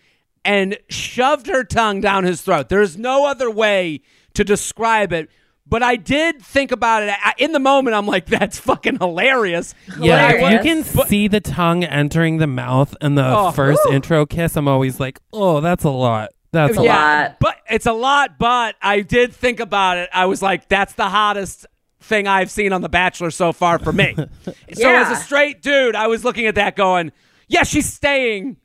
[0.44, 2.68] and shoved her tongue down his throat.
[2.68, 4.00] There's no other way
[4.34, 5.28] to describe it.
[5.66, 7.96] But I did think about it I, in the moment.
[7.96, 10.92] I'm like, "That's fucking hilarious." Yeah, if you Hilarious.
[10.92, 13.50] can see the tongue entering the mouth in the Oh.
[13.50, 16.30] first intro kiss, I'm always like, oh, that's a lot.
[16.52, 16.94] That's a Yeah.
[16.94, 17.18] lot.
[17.22, 17.36] lot.
[17.40, 20.10] But it's a lot, but I did think about it.
[20.12, 21.66] I was like, that's the hottest
[22.04, 24.14] thing I've seen on The Bachelor so far for me.
[24.46, 24.52] So
[24.90, 25.04] Yeah.
[25.10, 27.12] as a straight dude, I was looking at that going,
[27.48, 28.56] yeah, she's staying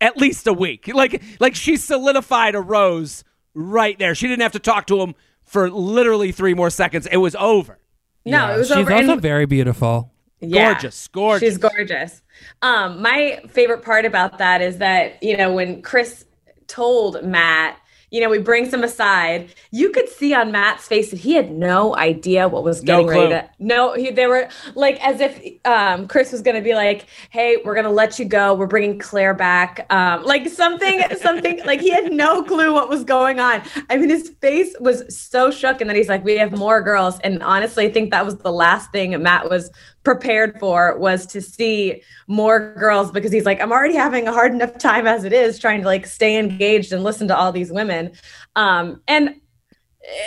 [0.00, 0.88] at least a week.
[0.92, 4.14] Like like she solidified a rose right there.
[4.14, 7.06] She didn't have to talk to him for literally three more seconds.
[7.10, 7.78] It was over.
[8.24, 8.92] no, Yeah, it was She's over.
[8.92, 10.12] also and- very beautiful.
[10.40, 10.72] Yeah.
[10.74, 11.48] Gorgeous, gorgeous.
[11.48, 12.22] She's gorgeous.
[12.62, 16.24] Um, my favorite part about that is that, you know, when Chris
[16.68, 17.76] told Matt,
[18.10, 21.50] you know, we brings him aside, you could see on Matt's face that he had
[21.50, 25.40] no idea what was No getting ready to no, he, they were like as if
[25.64, 29.34] um Chris was gonna be like, Hey, we're gonna let you go, we're bringing Clare
[29.34, 29.86] back.
[29.90, 33.62] Um, like something, something like he had no clue what was going on.
[33.90, 37.18] I mean, his face was so shook, and then he's like, We have more girls.
[37.20, 39.70] And honestly, I think that was the last thing Matt was
[40.12, 44.52] prepared for was to see more girls because he's like i'm already having a hard
[44.52, 47.70] enough time as it is trying to like stay engaged and listen to all these
[47.70, 48.10] women
[48.56, 49.34] um and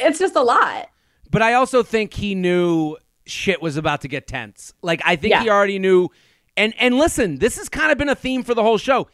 [0.03, 0.87] it's just a lot
[1.31, 4.73] But I also think he knew shit was about to get tense.
[4.83, 5.41] Like I think Yeah.
[5.43, 6.09] he already knew.
[6.57, 9.07] And and listen, this has kind of been a theme for the whole show.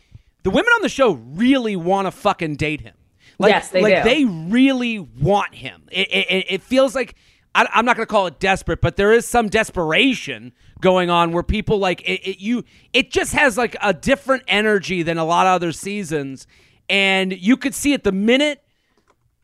[0.43, 2.95] The women on the show really want to fucking date him.
[3.39, 4.09] Like, Yes, they like do.
[4.09, 5.83] they really want him.
[5.91, 7.15] It, it, it- it feels like
[7.57, 11.31] I, I'm not going to call it desperate, but there is some desperation going on
[11.31, 12.39] where people like it, it.
[12.39, 16.45] You, it just has like a different energy than a lot of other seasons,
[16.87, 18.63] and you could see it the minute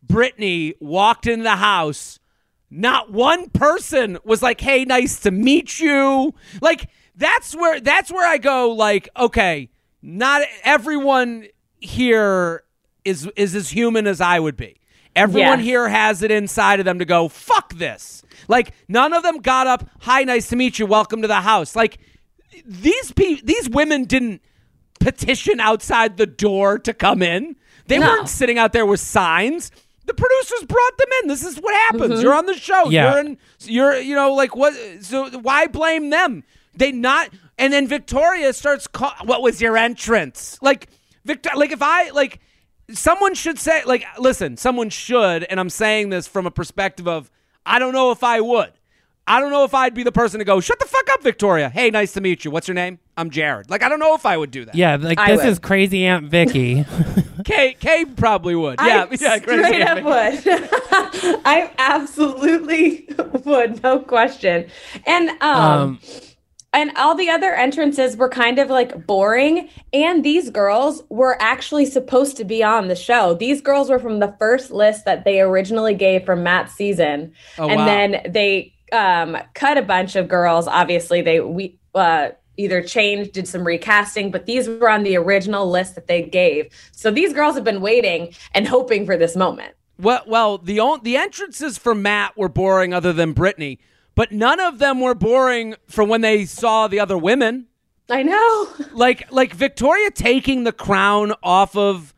[0.03, 2.19] Brittany walked in the house,
[2.69, 8.27] not one person was like, "Hey, nice to meet you." Like that's where that's where
[8.27, 9.69] I go like, okay,
[10.01, 11.47] not everyone
[11.79, 12.63] here
[13.05, 14.79] is is as human as I would be.
[15.15, 15.65] Everyone Yes.
[15.67, 19.67] here has it inside of them to go, "Fuck this." Like none of them got
[19.67, 20.85] up, "Hi, nice to meet you.
[20.85, 21.97] Welcome to the house." Like
[22.65, 24.41] these pe- these women didn't
[24.99, 27.55] petition outside the door to come in.
[27.87, 28.07] They No.
[28.07, 29.71] weren't sitting out there with signs.
[30.05, 31.27] The producers brought them in.
[31.29, 32.13] This is what happens.
[32.15, 32.21] Mm-hmm.
[32.21, 32.89] You're on the show.
[32.89, 33.11] Yeah.
[33.11, 33.37] You're in.
[33.61, 34.73] You're you know like what?
[35.01, 36.43] So why blame them?
[36.75, 37.29] They not.
[37.57, 38.87] And then Victoria starts.
[38.87, 40.57] Call, what was your entrance?
[40.61, 40.87] Like
[41.23, 41.51] Victor.
[41.55, 42.39] Like if I like.
[42.91, 44.57] Someone should say like listen.
[44.57, 47.31] Someone should, and I'm saying this from a perspective of
[47.65, 48.73] I don't know if I would.
[49.25, 51.69] I don't know if I'd be the person to go, shut the fuck up, Victoria.
[51.69, 52.51] Hey, nice to meet you.
[52.51, 52.99] What's your name?
[53.15, 53.69] I'm Jared.
[53.69, 54.75] Like, I don't know if I would do that.
[54.75, 55.49] Yeah, like I this would.
[55.49, 56.85] is crazy Aunt Vicky.
[57.45, 58.79] Kay, Kay probably would.
[58.81, 60.09] Yeah, I yeah, Grace straight Anatomy.
[60.09, 60.69] up would.
[61.45, 63.07] I absolutely
[63.45, 64.69] would, no question.
[65.07, 65.99] And um, Um,
[66.73, 69.69] and all the other entrances were kind of like boring.
[69.93, 73.35] And these girls were actually supposed to be on the show.
[73.35, 77.67] These girls were from the first list that they originally gave for Matt's season, Oh,
[77.69, 77.85] and wow.
[77.85, 80.67] then they um, cut a bunch of girls.
[80.67, 81.77] Obviously, they we.
[81.95, 86.21] Uh, either changed did some recasting but these were on the original list that they
[86.21, 90.79] gave so these girls have been waiting and hoping for this moment Well, well, the
[91.01, 93.79] the entrances for Matt were boring, other than Brittany,
[94.15, 97.67] but none of them were boring from when they saw the other women.
[98.09, 102.13] i know Like like Victoria taking the crown off of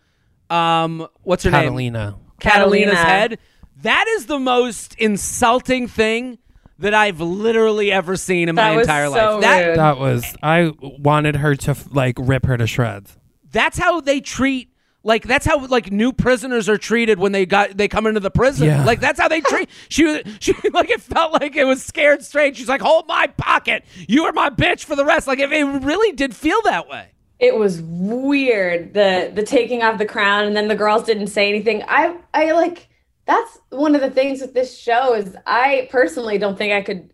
[0.49, 2.17] um what's her name Catalina.
[2.39, 3.39] Catalina's head.
[3.81, 6.37] That is the most insulting thing
[6.79, 9.41] that I've literally ever seen in That my was entire so life.
[9.41, 9.75] That.
[9.77, 13.17] That was I wanted her to like rip her to shreds.
[13.51, 14.69] that's how they treat
[15.05, 18.31] like that's how like new prisoners are treated when they got they come into the
[18.31, 18.67] prison.
[18.67, 18.83] Yeah.
[18.83, 22.23] Like that's how they treat she was she like it felt like it was scared
[22.25, 22.57] straight.
[22.57, 23.85] She's like, hold my pocket.
[24.07, 25.27] You are my bitch for the rest.
[25.27, 27.07] Like if it really did feel that way.
[27.39, 31.49] it was weird the the taking off the crown and then the girls didn't say
[31.49, 32.87] anything i i like
[33.25, 37.11] that's one of the things with this show is i personally don't think i could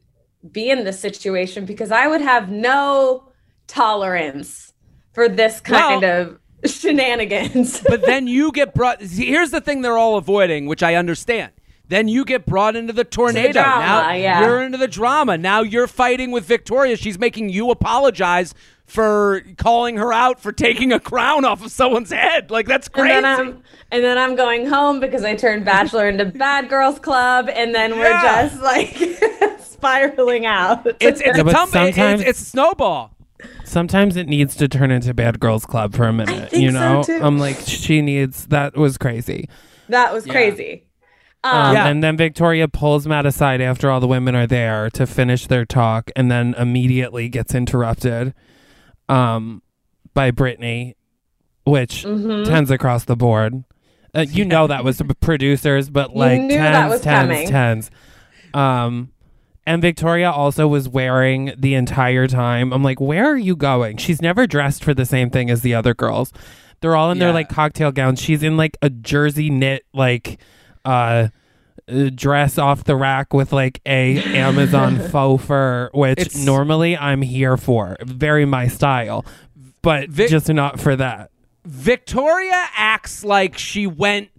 [0.52, 3.32] be in this situation because i would have no
[3.66, 4.74] tolerance
[5.14, 9.82] for this kind Well- of shenanigans But then you get brought see, here's the thing
[9.82, 11.52] they're all avoiding, which I understand.
[11.88, 13.52] Then you get brought into the tornado.
[13.52, 14.40] drama, now yeah.
[14.42, 15.38] you're into the drama.
[15.38, 16.96] Now you're fighting with Victoria.
[16.96, 18.54] She's making you apologize
[18.86, 22.50] for calling her out for taking a crown off of someone's head.
[22.50, 23.10] Like that's and crazy.
[23.14, 27.50] then i'm and then i'm going home because i turned bachelor into bad girls club
[27.50, 28.48] and then we're Yeah.
[28.50, 33.12] just like spiraling out it's it's, Yeah, a but tum- sometimes- it's it's snowball.
[33.64, 36.50] Sometimes it needs to turn into Bad Girls Club for a minute.
[36.52, 37.20] think you so, know, too.
[37.22, 38.48] I'm like she needs.
[38.48, 39.48] That was crazy.
[39.90, 40.86] that was crazy
[41.44, 41.88] Um, Yeah.
[41.88, 45.66] And then Victoria pulls Matt aside after all the women are there to finish their
[45.66, 48.34] talk, and then immediately gets interrupted
[49.10, 49.62] um,
[50.14, 50.96] by Brittany,
[51.66, 52.44] which Mm-hmm.
[52.50, 53.64] tens across the board.
[54.14, 57.48] Uh, you know that was the producers, but like knew tens, that was tens, coming.
[57.48, 57.92] tens.
[58.54, 59.12] Um,
[59.66, 62.74] and Victoria also was wearing the entire time.
[62.74, 63.98] I'm like, where are you going?
[63.98, 66.34] She's never dressed for the same thing as the other girls.
[66.82, 68.20] They're all in their like cocktail gowns.
[68.20, 70.40] She's in like a jersey knit like
[70.84, 71.28] uh
[71.88, 77.22] uh, dress off the rack with like a Amazon faux fur, which It's- normally I'm
[77.22, 77.98] here for.
[78.02, 79.26] Very my style,
[79.82, 81.30] but Vic- just not for that.
[81.66, 84.30] Victoria acts like she went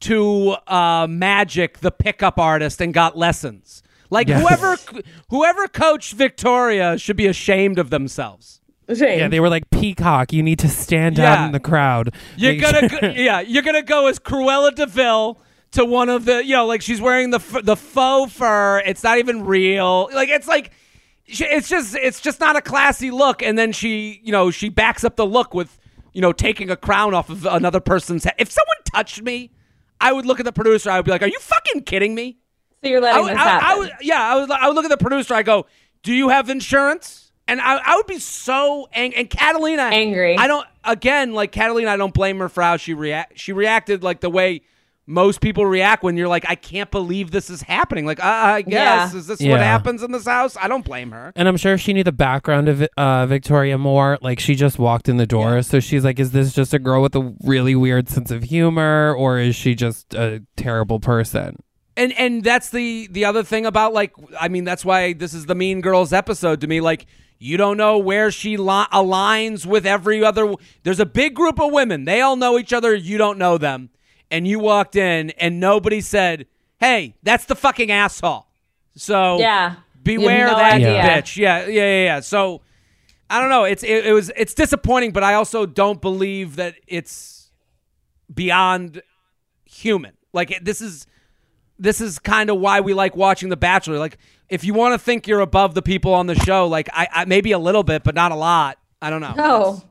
[0.00, 3.82] to uh, Magic, the pickup artist, and got lessons.
[4.10, 4.40] Like Yes.
[4.42, 4.76] whoever
[5.30, 8.60] whoever coached Victoria should be ashamed of themselves.
[8.88, 10.32] Yeah, they were like peacock.
[10.32, 12.12] You need to stand out in the crowd.
[12.36, 15.38] You're Make gonna sure- go, yeah, you're gonna go as Cruella de Vil
[15.72, 18.80] to one of the you know like she's wearing the f- the faux fur.
[18.84, 20.08] It's not even real.
[20.12, 20.72] Like it's like
[21.26, 23.42] it's just it's just not a classy look.
[23.42, 25.78] And then she you know she backs up the look with
[26.12, 28.34] you know taking a crown off of another person's head.
[28.38, 29.52] If someone touched me,
[30.00, 30.90] I would look at the producer.
[30.90, 32.38] I would be like, "Are you fucking kidding me?"
[32.82, 33.68] So you're I, letting would- this I- happen.
[33.68, 35.34] I would, yeah, I would, I would look at the producer.
[35.34, 35.66] I go,
[36.02, 39.18] "Do you have insurance?" And I, I would be so angry.
[39.18, 40.36] and Catalina Angry.
[40.38, 41.90] I don't again like Catalina.
[41.90, 43.38] I don't blame her for how she react.
[43.38, 44.62] She reacted like the way
[45.06, 48.62] most people react when you're like, "I can't believe this is happening." Like, uh, I
[48.62, 49.18] guess Yeah.
[49.18, 49.50] is this Yeah.
[49.50, 50.56] what happens in this house?
[50.60, 51.32] I don't blame her.
[51.34, 54.16] And I'm sure she knew the background of uh, Victoria more.
[54.22, 57.02] Like she just walked in the door, so she's like, "Is this just a girl
[57.02, 61.56] with a really weird sense of humor, or is she just a terrible person?"
[62.00, 65.46] And and that's the the other thing about like I mean that's why this is
[65.46, 67.06] the Mean Girls episode to me like
[67.38, 71.72] you don't know where she li- aligns with every other there's a big group of
[71.72, 73.90] women they all know each other you don't know them
[74.30, 76.46] and you walked in and nobody said
[76.78, 78.46] hey that's the fucking asshole
[78.96, 79.76] so yeah.
[80.02, 81.02] beware no that idea.
[81.02, 82.62] bitch yeah yeah yeah yeah so
[83.28, 86.76] I don't know it's it, it was it's disappointing but I also don't believe that
[86.86, 87.50] it's
[88.32, 89.02] beyond
[89.64, 91.06] human like this is
[91.80, 93.98] this is kind of why we like watching The Bachelor.
[93.98, 94.18] Like,
[94.48, 97.24] if you want to think you're above the people on the show, like I, I
[97.24, 98.78] maybe a little bit, but not a lot.
[99.02, 99.34] I don't know.
[99.34, 99.82] No.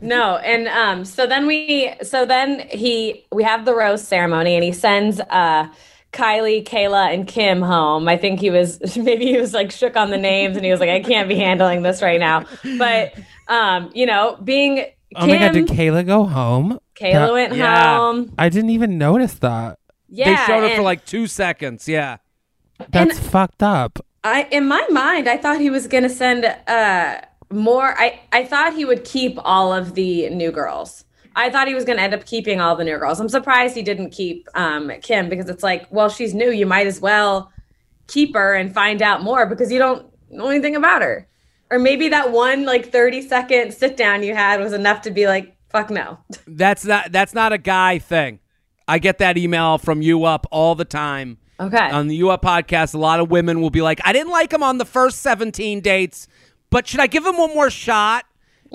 [0.00, 0.36] No.
[0.38, 4.72] And um so then we so then he we have the rose ceremony and he
[4.72, 5.68] sends uh
[6.12, 8.08] Kylie, Kayla, and Kim home.
[8.08, 10.80] I think he was maybe he was like shook on the names and he was
[10.80, 12.44] like, I can't be handling this right now.
[12.78, 13.12] But
[13.48, 16.78] um, you know, being Oh my god, did Kayla go home?
[16.94, 17.96] Kayla That- went Yeah.
[17.96, 18.32] home.
[18.38, 19.78] I didn't even notice that.
[20.10, 20.30] Yeah.
[20.30, 21.88] they showed her for like two seconds.
[21.88, 22.18] Yeah.
[22.90, 24.04] That's fucked up.
[24.22, 27.20] I in my mind, I thought he was gonna send uh
[27.52, 31.04] more I, I thought he would keep all of the new girls
[31.36, 33.20] I thought he was going to end up keeping all the new girls.
[33.20, 36.50] I'm surprised he didn't keep um, Kim because it's like, well, she's new.
[36.50, 37.52] You might as well
[38.08, 41.28] keep her and find out more because you don't know anything about her.
[41.70, 45.26] Or maybe that one like 30 second sit down you had was enough to be
[45.26, 46.18] like, fuck no.
[46.46, 48.40] That's not that's not a guy thing.
[48.90, 51.38] I get that email from you up all the time.
[51.58, 51.76] Okay.
[51.90, 54.52] On the U Up podcast, a lot of women will be like, I didn't like
[54.52, 56.26] him on the first 17 dates,
[56.70, 58.24] but should I give him one more shot?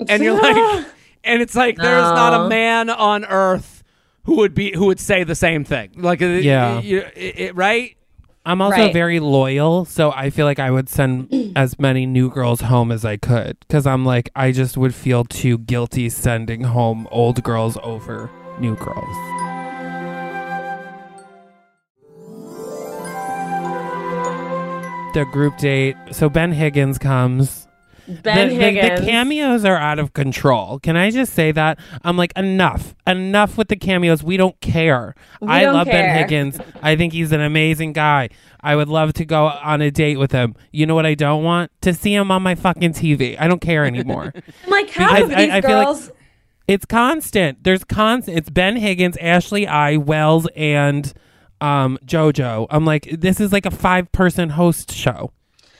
[0.08, 0.86] And you're like,
[1.24, 3.82] and it's like, there's not a man on earth
[4.24, 5.90] who would be who would say the same thing.
[5.96, 6.80] Like, uh, Yeah.
[6.80, 7.96] you- it- it- right?
[8.44, 8.92] I'm also Right.
[8.92, 13.04] very loyal, so I feel like I would send as many new girls home as
[13.04, 17.76] I could because I'm like I just would feel too guilty sending home old girls
[17.82, 19.35] over new girls.
[25.16, 25.96] The group date.
[26.12, 27.66] So Ben Higgins comes.
[28.06, 29.00] Ben the, the- Higgins.
[29.00, 30.78] The, cameos are out of control.
[30.78, 31.78] Can I just say that?
[32.04, 32.94] I'm like, enough.
[33.06, 34.22] Enough with the cameos.
[34.22, 35.14] We don't care.
[35.40, 36.02] We I don't love care.
[36.02, 36.60] Ben Higgins.
[36.82, 38.28] I think he's an amazing guy.
[38.60, 40.54] I would love to go on a date with him.
[40.70, 41.70] You know what I don't want?
[41.80, 43.36] To see him on my fucking TV.
[43.40, 44.34] I don't care anymore.
[44.68, 46.10] Like, half Because of these I like- girls.
[46.68, 47.64] it's constant.
[47.64, 48.36] There's constant.
[48.36, 51.10] It's Ben Higgins, Ashley I, Wells, and
[51.60, 52.66] um, JoJo.
[52.70, 55.32] I'm like, this is like a five person host show.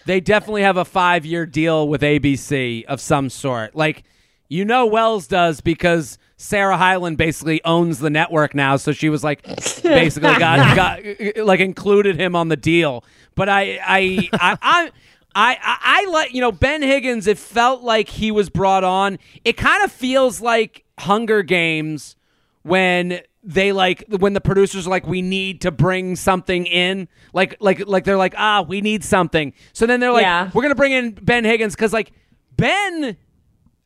[0.06, 3.74] They definitely have a five year deal with ABC of some sort.
[3.74, 4.04] Like,
[4.48, 8.76] you know, Wells does because Sarah Hyland basically owns the network now.
[8.76, 9.42] So she was like,
[9.82, 13.04] basically got, got like included him on the deal.
[13.34, 14.90] But I, I, I, I
[15.38, 17.26] I, I, I like you know Ben Higgins.
[17.26, 19.18] It felt like he was brought on.
[19.44, 22.16] It kind of feels like Hunger Games
[22.62, 27.56] when they like when the producers are like we need to bring something in like
[27.60, 29.52] like like they're like ah we need something.
[29.72, 30.50] So then they're like Yeah.
[30.52, 32.12] we're gonna bring in ben higgins because like
[32.56, 33.16] ben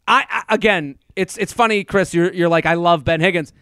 [0.08, 3.52] I, I again it's it's funny chris you're, you're like i love ben higgins.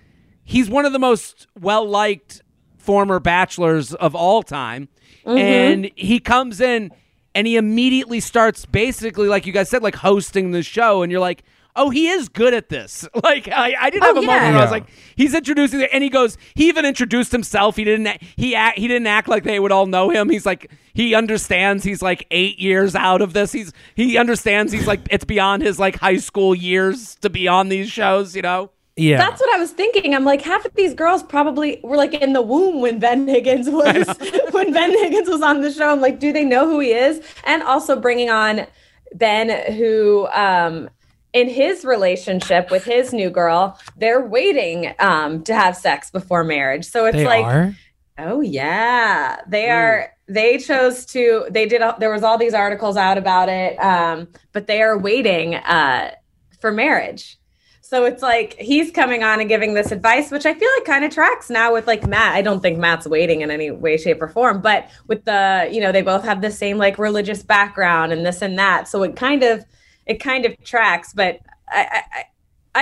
[0.44, 2.42] He's one of the most well liked
[2.78, 4.88] former bachelors of all time
[5.26, 6.90] and he comes in
[7.34, 11.20] and he immediately starts basically like you guys said like hosting the show and you're
[11.20, 11.42] like
[11.79, 14.51] oh he is good at this like i, I did Oh, have a moment yeah.
[14.51, 17.85] where i was like he's introducing it and he goes he even introduced himself he
[17.85, 21.14] didn't he act, he didn't act like they would all know him he's like he
[21.14, 25.62] understands he's like eight years out of this he's he understands he's like it's beyond
[25.62, 29.18] his like high school years to be on these shows you know Yeah.
[29.18, 30.12] That's what I was thinking.
[30.12, 33.70] I'm like, half of these girls probably were like in the womb when Ben Higgins
[33.81, 34.09] was
[34.51, 35.93] when Ben Higgins was on the show.
[35.93, 37.22] I'm like, do they know who he is?
[37.45, 38.66] And also bringing on
[39.14, 40.91] Ben, who um,
[41.33, 46.87] in his relationship with his new girl, they're waiting um, to have sex before marriage.
[46.87, 47.74] So it's they like, are.
[48.18, 50.12] Oh yeah, they are.
[50.26, 51.47] They chose to.
[51.51, 51.83] They did.
[51.99, 56.12] There was all these articles out about it, um, but they are waiting uh,
[56.61, 57.39] for marriage.
[57.81, 61.07] So it's like he's coming on and giving this advice, which I feel like kind
[61.07, 62.35] of tracks now with like Matt.
[62.35, 65.81] I don't think Matt's waiting in any way, shape, or form, but with the you
[65.81, 69.16] know they both have the same like religious background and this and that, so it
[69.16, 69.64] kind of
[70.09, 71.12] it kind of tracks.
[71.14, 71.38] But
[71.68, 72.24] I I, I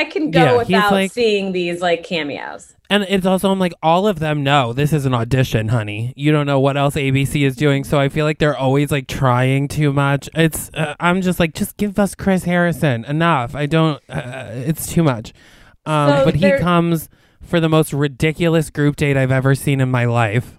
[0.00, 2.72] I can go Yeah, without like- seeing these like cameos.
[2.88, 6.12] And it's also, I'm like, all of them know this is an audition, honey.
[6.14, 7.82] You don't know what else ABC is doing.
[7.82, 10.28] So I feel like they're always like trying too much.
[10.36, 13.04] It's, uh, I'm just like, just give us Chris Harrison.
[13.06, 13.56] Enough.
[13.56, 15.32] I don't, uh, it's too much.
[15.84, 17.08] Um, So but he comes
[17.42, 20.56] for the most ridiculous group date I've ever seen in my life.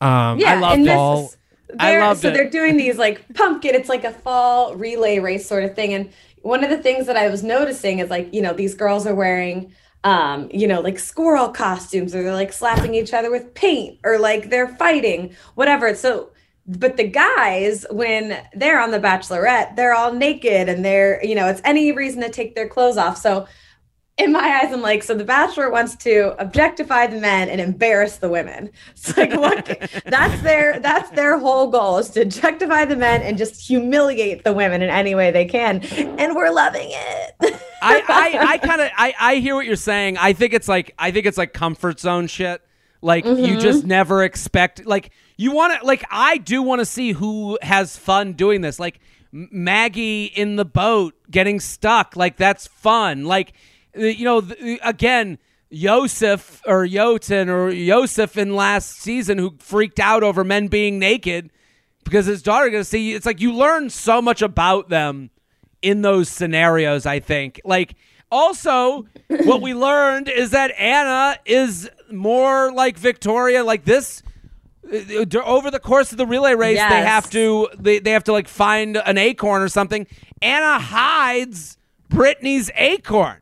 [0.00, 0.90] Um, Yeah, loved and it.
[0.90, 1.36] this
[1.72, 2.34] Is- I they're- loved so it.
[2.34, 3.74] they're doing these like pumpkin.
[3.74, 5.92] It's like a fall relay race sort of thing.
[5.94, 6.10] And
[6.42, 9.14] one of the things that I was noticing is like you know these girls are
[9.14, 9.72] wearing
[10.04, 14.18] um you know like squirrel costumes or they're like slapping each other with paint or
[14.18, 15.94] like they're fighting whatever.
[15.94, 16.30] So.
[16.64, 21.48] But the guys, when they're on the Bachelorette, they're all naked and they're, you know,
[21.48, 23.16] it's any reason to take their clothes off.
[23.18, 23.48] So
[24.22, 28.16] in my eyes, I'm like, so the bachelor wants to objectify the men and embarrass
[28.16, 28.70] the women.
[28.92, 29.66] It's like what
[30.06, 34.52] that's their that's their whole goal is to objectify the men and just humiliate the
[34.52, 35.82] women in any way they can.
[35.82, 37.34] And we're loving it.
[37.82, 40.18] I, I, I kind of I, I hear what you're saying.
[40.18, 42.62] I think it's like I think it's like comfort zone shit.
[43.00, 43.58] Like you mm-hmm.
[43.58, 47.96] just never expect like you want to like I do want to see who has
[47.96, 48.78] fun doing this.
[48.78, 49.00] Like
[49.32, 52.14] Maggie in the boat getting stuck.
[52.14, 53.24] Like that's fun.
[53.24, 53.54] Like
[53.94, 55.38] you know th- again
[55.70, 61.50] Yosef or Yotin or Yosef in last season who freaked out over men being naked
[62.04, 65.30] because his daughter going to see it's like you learn so much about them
[65.80, 67.60] in those scenarios i think.
[67.64, 67.94] Like
[68.30, 74.22] also what we learned is that anna is more like victoria like this
[74.92, 78.24] uh, uh, over the course of the relay race they have to they, they have
[78.24, 80.06] to like find an acorn or something.
[80.40, 81.78] Anna hides
[82.08, 83.41] brittany's acorn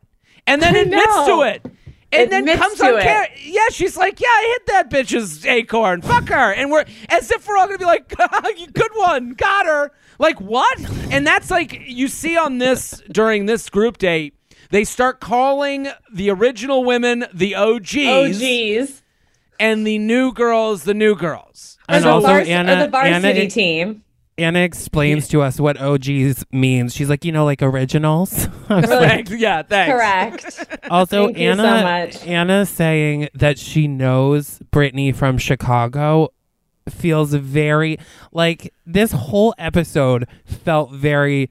[0.53, 1.65] and then admits to it.
[2.13, 3.03] And then comes to on it.
[3.03, 3.27] camera.
[3.41, 6.01] Yeah, she's like, "Yeah, I hit that bitch's acorn.
[6.01, 8.09] Fuck her." And we're as if we're all gonna be like,
[8.73, 10.77] "Good one, got her." Like what?
[11.09, 14.33] And that's like you see on this during this group date,
[14.71, 17.89] they start calling the original women the OGs,
[18.39, 19.01] geez.
[19.57, 21.77] and the new girls the new girls.
[21.87, 24.03] And or the also vars- Anna- the varsity Anna- team.
[24.37, 26.95] Anna explains to us what OGs means.
[26.95, 28.47] She's like, you know, like originals.
[28.69, 29.91] I was like- Yeah, thanks.
[30.57, 30.79] Correct.
[30.91, 32.25] also, Thank you so Anna, much.
[32.25, 36.29] Anna saying that she knows Brittany from Chicago
[36.89, 37.97] feels very
[38.31, 41.49] like this whole episode felt very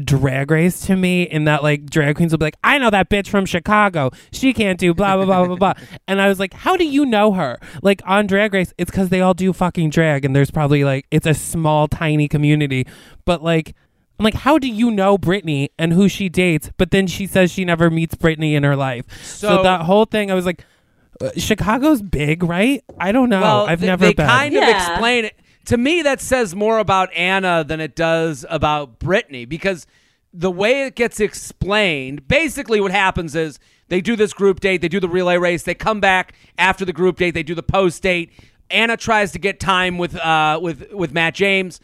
[0.00, 3.10] drag race to me in that like drag queens will be like, I know that
[3.10, 4.10] bitch from Chicago.
[4.32, 5.74] She can't do blah blah blah blah blah.
[6.08, 7.58] And I was like, How do you know her?
[7.82, 11.06] Like on drag race, it's because they all do fucking drag and there's probably like
[11.10, 12.86] it's a small, tiny community.
[13.24, 13.74] But like
[14.18, 16.70] I'm like, how do you know Brittany and who she dates?
[16.76, 19.04] But then she says she never meets Brittany in her life.
[19.24, 20.64] So, So- that whole thing, I was like,
[21.20, 22.82] uh, Chicago's big, right?
[22.98, 23.40] I don't know.
[23.40, 24.26] Well, I've th- never they been.
[24.26, 25.34] kind of explain it.
[25.66, 29.86] To me, that says more about Anna than it does about Brittany because
[30.32, 33.58] the way it gets explained, basically what happens is
[33.88, 36.92] they do this group date, they do the relay race, they come back after the
[36.92, 38.32] group date, they do the post date.
[38.70, 41.80] Anna tries to get time with uh, with with Matt James.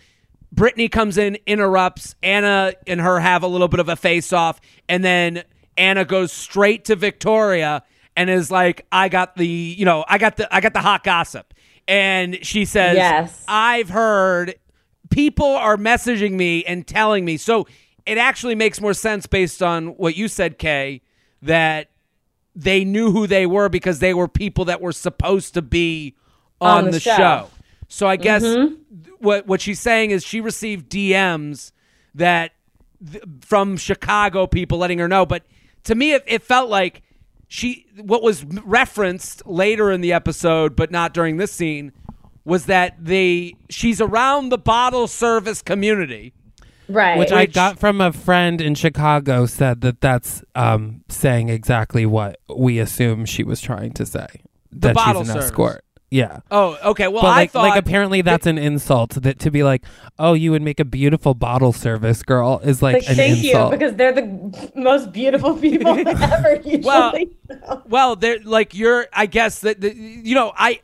[0.51, 2.15] Brittany comes in, interrupts.
[2.23, 5.45] Anna and her have a little bit of a face off, and then
[5.77, 7.83] Anna goes straight to Victoria
[8.17, 11.05] and is like, "I got the, you know, I got the, I got the hot
[11.05, 11.53] gossip."
[11.89, 13.45] And she says, Yes.
[13.49, 14.55] I've heard
[15.11, 17.67] people are messaging me and telling me." So
[18.07, 21.03] it actually makes more sense based on what you said, Kay,
[21.43, 21.89] that
[22.55, 26.15] they knew who they were because they were people that were supposed to be
[26.61, 27.17] on, On the the, show.
[27.17, 27.51] show.
[27.89, 28.75] So I guess mm-hmm.
[29.19, 31.73] what what she's saying is she received DMs
[32.15, 32.53] that
[33.11, 35.45] th- from Chicago people letting her know, but
[35.85, 37.03] to me it, it felt like
[37.49, 41.93] she what was referenced later in the episode but not during this scene
[42.45, 46.33] was that they she's around the bottle service community.
[46.89, 47.19] Right.
[47.19, 52.41] Which I got from a friend in Chicago said that that's um, saying exactly what
[52.57, 54.27] we assume she was trying to say.
[54.73, 55.51] that bottle she's an service.
[55.51, 55.85] escort.
[56.11, 56.41] Yeah.
[56.51, 57.07] Oh, okay.
[57.09, 59.85] Well, but I like, thought like apparently that's an insult that to be like,
[60.19, 63.73] oh, you would make a beautiful bottle service girl is like, like, an thank insult.
[63.73, 66.55] you because they're the most beautiful people ever.
[66.65, 66.79] Usually.
[66.79, 67.13] Well,
[67.87, 69.07] well, there like you're.
[69.13, 70.81] I guess that the, you know I.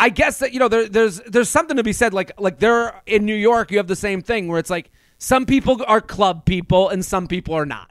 [0.00, 3.02] I guess that you know there, there's there's something to be said like like there
[3.06, 6.44] in New York you have the same thing where it's like some people are club
[6.44, 7.90] people and some people are not.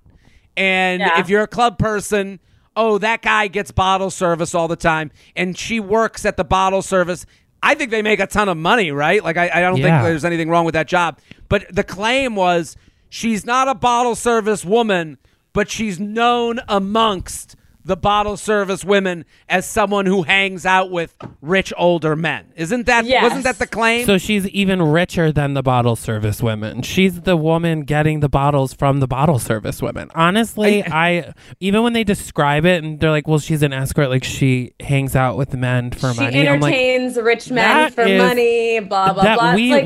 [0.56, 1.20] And Yeah.
[1.20, 2.40] if you're a club person,
[2.78, 6.82] oh that guy gets bottle service all the time and she works at the bottle
[6.82, 7.26] service.
[7.62, 9.22] I think they make a ton of money, right?
[9.24, 10.00] Like I, I don't Yeah.
[10.02, 11.20] think there's anything wrong with that job.
[11.50, 12.78] But the claim was
[13.10, 15.18] she's not a bottle service woman,
[15.54, 17.56] but she's known amongst
[17.88, 22.46] the bottle service women as someone who hangs out with rich older men.
[22.56, 23.24] Isn't that Yes.
[23.24, 24.06] wasn't that the claim?
[24.06, 26.82] So she's even richer than the bottle service women.
[26.84, 30.10] She's the woman getting the bottles from the bottle service women.
[30.14, 34.24] Honestly, I even when they describe it and they're like, "Well, she's an escort, like
[34.24, 38.22] she hangs out with men for she money." I'm like, entertains rich men for is-
[38.22, 38.80] money.
[38.82, 39.56] Blah blah that blah.
[39.56, 39.86] we, like,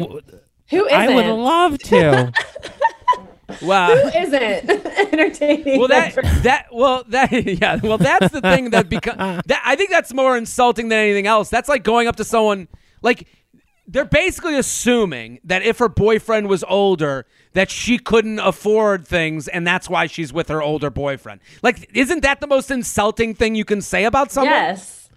[0.71, 0.91] who isn't?
[0.99, 2.31] I would love to.
[3.61, 3.95] wow.
[3.95, 4.33] who isn't
[5.13, 5.79] entertaining?
[5.79, 7.31] well that that well that
[7.61, 11.27] yeah well that's the thing that become that I think that's more insulting than anything
[11.27, 11.49] else.
[11.49, 12.67] That's like going up to someone
[13.01, 13.27] like
[13.87, 19.67] they're basically assuming that if her boyfriend was older that she couldn't afford things and
[19.67, 21.41] that's why she's with her older boyfriend.
[21.61, 24.53] Like isn't that the most insulting thing you can say about someone?
[24.53, 25.09] yes.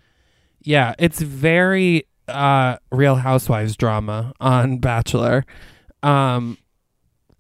[0.62, 5.45] Yeah, it's very uh Real Housewives drama on Bachelor.
[6.03, 6.59] Um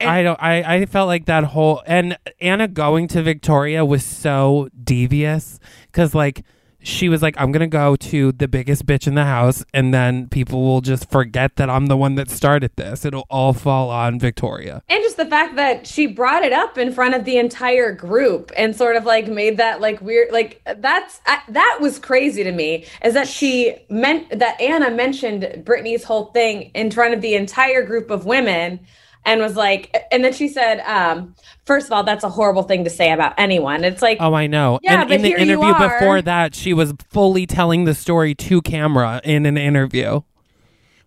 [0.00, 4.68] I don't I I felt like that whole and Anna going to Victoria was so
[4.82, 5.58] devious
[5.92, 6.44] cuz like
[6.84, 10.28] she was like I'm to go to the biggest bitch in the house and then
[10.28, 13.04] people will just forget that I'm the one that started this.
[13.04, 14.82] It'll all fall on Victoria.
[14.88, 18.52] And just the fact that she brought it up in front of the entire group
[18.56, 22.52] and sort of like made that like weird, like that's I, that was crazy to
[22.52, 22.86] me.
[23.02, 27.82] Is that she meant that Anna mentioned Brittany's whole thing in front of the entire
[27.84, 28.80] group of women
[29.26, 32.84] and was like, and then she said, um, first of all, that's a horrible thing
[32.84, 33.84] to say about anyone.
[33.84, 34.80] It's like, Oh, I know.
[34.82, 38.34] Yeah, and but in the here interview before that, she was fully telling the story
[38.34, 40.20] to camera in an interview.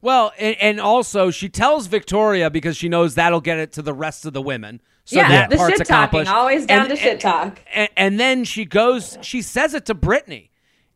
[0.01, 3.93] Well, and, and also she tells Victoria because she knows that'll get it to the
[3.93, 4.82] rest of the women.
[5.05, 7.61] So yeah, that the part's shit talking, always down And- to shit talk.
[7.74, 10.51] and, and then she goes she says it to brittany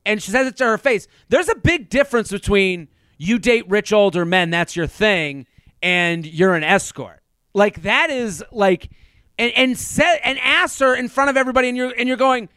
[0.06, 3.94] and she says it to her face there's a big difference between you date rich
[3.94, 5.46] older men that's your thing
[5.82, 7.20] and you're an escort
[7.54, 8.90] like that is like
[9.38, 12.48] and and set and ask her in front of everybody, and you're and you're going,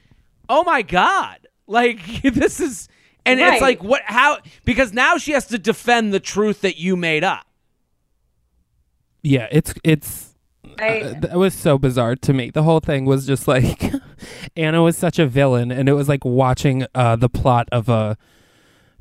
[0.48, 2.88] oh my god, like this is,
[3.26, 3.54] and Right.
[3.54, 7.24] it's like what how because now she has to defend the truth that you made
[7.24, 7.46] up.
[9.22, 10.34] Yeah, it's it's
[10.78, 12.50] I, uh, that was so bizarre to me.
[12.50, 13.82] The whole thing was just like
[14.56, 18.16] Anna was such a villain, and it was like watching uh, the plot of a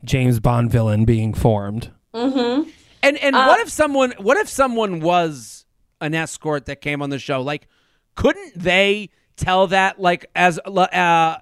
[0.03, 1.91] James Bond villain being formed.
[2.13, 2.69] mm-hmm.
[3.03, 5.65] And and Uh, what if someone what if someone was
[6.01, 7.41] an escort that came on the show?
[7.41, 7.67] Like,
[8.15, 11.37] couldn't they tell that like as uh,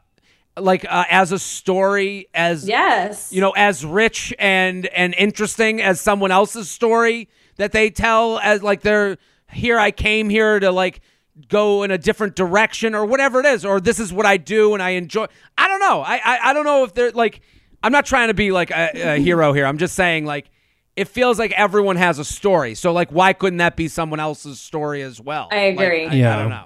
[0.59, 3.31] like uh, as a story as Yes.
[3.31, 8.61] you know as rich and and interesting as someone else's story that they tell as
[8.63, 9.17] like they're
[9.51, 11.01] here I came here to like
[11.47, 14.73] go in a different direction or whatever it is or this is what I do
[14.73, 15.25] and I enjoy
[15.57, 17.41] I don't know I I, I don't know if they're like
[17.83, 20.49] I'm not trying to be like a, a hero here I'm just saying like
[20.95, 24.59] it feels like everyone has a story so like why couldn't that be someone else's
[24.59, 26.05] story as well I agree.
[26.05, 26.35] I, I Yeah.
[26.37, 26.65] don't know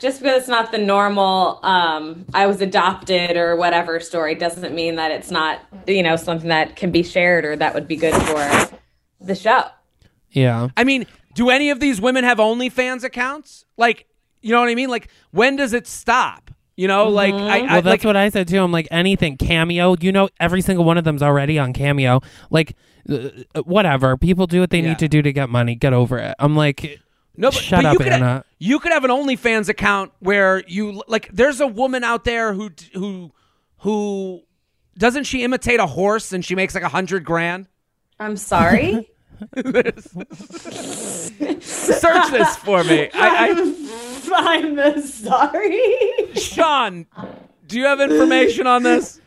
[0.00, 4.96] Just because it's not the normal, um, I was adopted or whatever story doesn't mean
[4.96, 8.14] that it's not, you know, something that can be shared or that would be good
[8.14, 8.78] for
[9.20, 9.64] the show.
[10.30, 13.66] Yeah, I mean, do any of these women have OnlyFans accounts?
[13.76, 14.06] Like,
[14.40, 14.88] you know what I mean?
[14.88, 16.50] Like, when does it stop?
[16.76, 18.62] You know, like I, I well, that's like, what I said too.
[18.62, 19.96] I'm like anything Cameo.
[20.00, 22.22] You know, every single one of them's already on Cameo.
[22.48, 22.74] Like,
[23.08, 24.16] Uh, uh, whatever.
[24.16, 24.88] People do what they Yeah.
[24.90, 25.74] need to do to get money.
[25.74, 26.34] Get over it.
[26.38, 27.00] I'm like,
[27.36, 28.44] no, but, shut but up, you could, Anna.
[28.58, 31.30] you could have an OnlyFans account where you like.
[31.32, 33.32] There's a woman out there who who
[33.78, 34.42] who
[34.98, 37.66] doesn't she imitate a horse and she makes like a hundred grand.
[38.18, 39.08] I'm sorry.
[41.60, 43.08] Search this for me.
[43.14, 43.54] I,
[44.32, 45.80] I'm sorry.
[46.34, 47.06] Sean,
[47.66, 49.20] do you have information on this?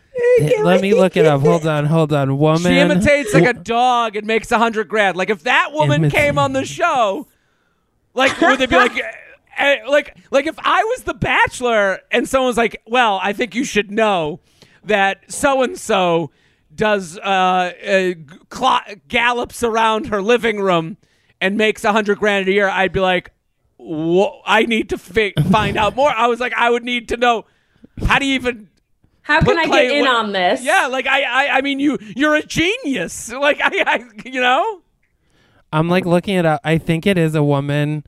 [0.61, 1.41] Let me look it up.
[1.41, 2.37] Hold on, hold on.
[2.37, 2.61] Woman.
[2.71, 5.17] She imitates like a dog and makes a hundred grand.
[5.17, 7.27] Like if that woman Imitate- came on the show,
[8.13, 8.93] like would they be like,
[9.57, 13.63] eh, like, like if I was the Bachelor and someone's like, well, I think you
[13.63, 14.39] should know
[14.83, 16.31] that so and so
[16.75, 17.21] does uh,
[17.85, 18.13] uh
[18.51, 20.97] cl- gallops around her living room
[21.39, 23.31] and makes a hundred grand a year, I'd be like,
[23.77, 26.09] Wha I need to fi- find out more.
[26.09, 27.45] I was like, I would need to know
[28.07, 28.69] how do you even
[29.23, 30.63] How can I get in what- on this?
[30.63, 33.31] yeah, like I, I, I mean, you, you're a genius.
[33.39, 34.81] Like I, I, you know,
[35.71, 36.61] I'm like looking it up.
[36.63, 38.05] I think it is a woman.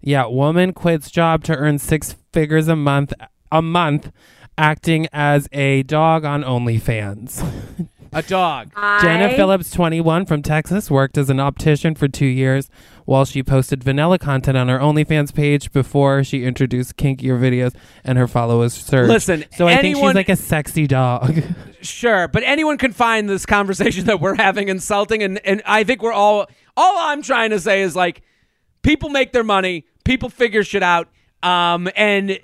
[0.00, 3.12] Yeah, woman quits job to earn six figures a month.
[3.50, 4.12] A month,
[4.58, 7.88] acting as a dog on OnlyFans.
[8.12, 8.70] a dog.
[9.00, 12.68] Jenna Phillips, 21, from Texas, worked as an optician for two years
[13.08, 18.18] while she posted vanilla content on her OnlyFans page before she introduced kinkier videos and
[18.18, 19.08] her followers surged.
[19.08, 21.42] Listen, so I think she's like a sexy dog.
[21.80, 26.02] Sure, but anyone can find this conversation that we're having insulting, and and I think
[26.02, 26.46] we're all.
[26.76, 28.22] All I'm trying to say is like,
[28.82, 31.06] people make their money, people figure shit out,
[31.44, 32.40] um, and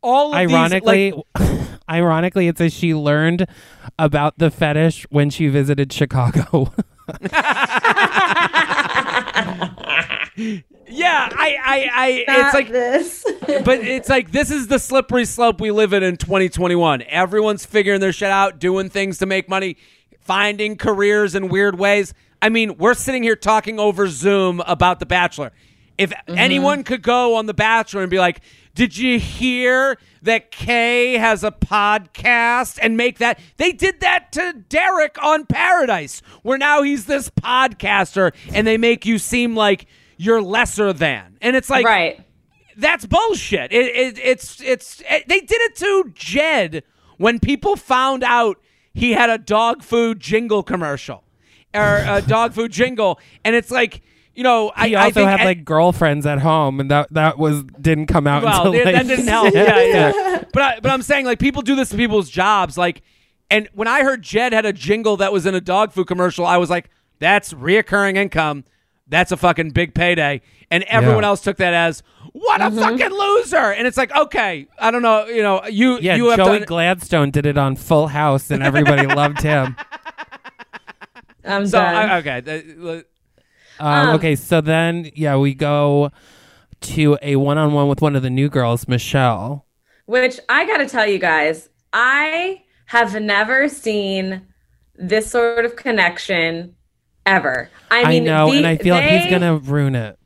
[0.00, 3.48] all of ironically, these, like, ironically, it says she learned
[3.98, 6.72] about the fetish when she visited Chicago.
[10.36, 13.24] Yeah, I, I, I, it's like this.
[13.64, 17.02] but it's like this is the slippery slope we live in in 2021.
[17.02, 19.76] Everyone's figuring their shit out, doing things to make money,
[20.20, 22.14] finding careers in weird ways.
[22.40, 25.52] I mean, we're sitting here talking over Zoom about The Bachelor.
[25.98, 26.38] If Mm-hmm.
[26.38, 28.40] anyone could go on The Bachelor and be like,
[28.74, 34.54] "Did you hear that Kay has a podcast?" and make that they did that to
[34.68, 39.86] Derek on Paradise, where now he's this podcaster, and they make you seem like
[40.22, 42.20] you're lesser than, and it's like right.
[42.76, 43.72] that's bullshit.
[43.72, 46.84] It, it, it's it's it, they did it to Jed
[47.16, 48.58] when people found out
[48.94, 51.24] he had a dog food jingle commercial
[51.74, 54.02] or a dog food jingle, and it's like
[54.34, 57.36] you know I, he I also think had like girlfriends at home, and that that
[57.36, 59.52] was didn't come out well until that, like, that didn't help.
[59.52, 60.44] yeah, yeah.
[60.52, 63.02] But I, but I'm saying like people do this to people's jobs, like.
[63.50, 66.46] And when I heard Jed had a jingle that was in a dog food commercial,
[66.46, 68.64] I was like, "That's reoccurring income.
[69.12, 70.40] That's a fucking big payday."
[70.72, 71.28] And everyone Yeah.
[71.28, 72.02] else took that as,
[72.32, 76.16] "What a fucking loser!" And it's like, okay, I don't know, you know, you Yeah,
[76.16, 76.66] you have Joey done.
[76.66, 79.76] Gladstone did it on Full House, and everybody loved him.
[81.44, 81.94] I'm so done.
[82.10, 82.64] I, okay, th-
[83.80, 86.10] Um, Um, okay, so then yeah, we go
[86.82, 89.66] to a one-on-one with one of the new girls, Michelle.
[90.06, 94.42] Which I got to tell you guys, I have never seen
[94.96, 96.74] this sort of connection
[97.26, 97.70] ever.
[97.90, 100.18] I mean, I, know, the- and I feel like he's gonna ruin it.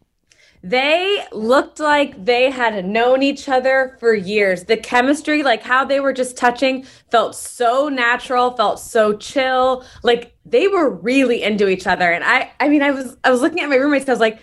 [0.63, 4.65] They looked like they had known each other for years.
[4.65, 9.85] The chemistry, like how they were just touching, felt so natural, felt so chill.
[10.03, 12.11] Like they were really into each other.
[12.11, 14.41] And I I mean, I was I was looking at my roommates, I was like,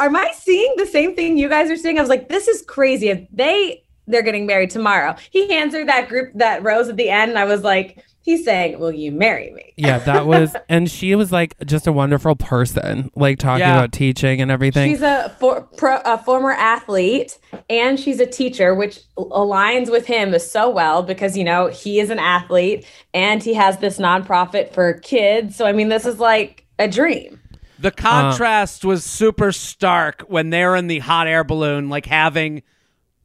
[0.00, 1.98] am I seeing the same thing you guys are seeing?
[1.98, 3.08] I was like, this is crazy.
[3.10, 5.16] If they they're getting married tomorrow.
[5.30, 8.44] He hands her that group that rose at the end, and I was like, he's
[8.44, 12.36] saying, "Will you marry me?" Yeah, that was, and she was like just a wonderful
[12.36, 13.76] person, like talking Yeah.
[13.76, 14.90] about teaching and everything.
[14.90, 17.38] She's a, for, pro, a former athlete
[17.70, 22.10] and she's a teacher, which aligns with him so well because, you know, he is
[22.10, 25.56] an athlete and he has this nonprofit for kids.
[25.56, 27.40] So, I mean, this is like a dream.
[27.78, 32.62] The uh, contrast was super stark when they're in the hot air balloon, like having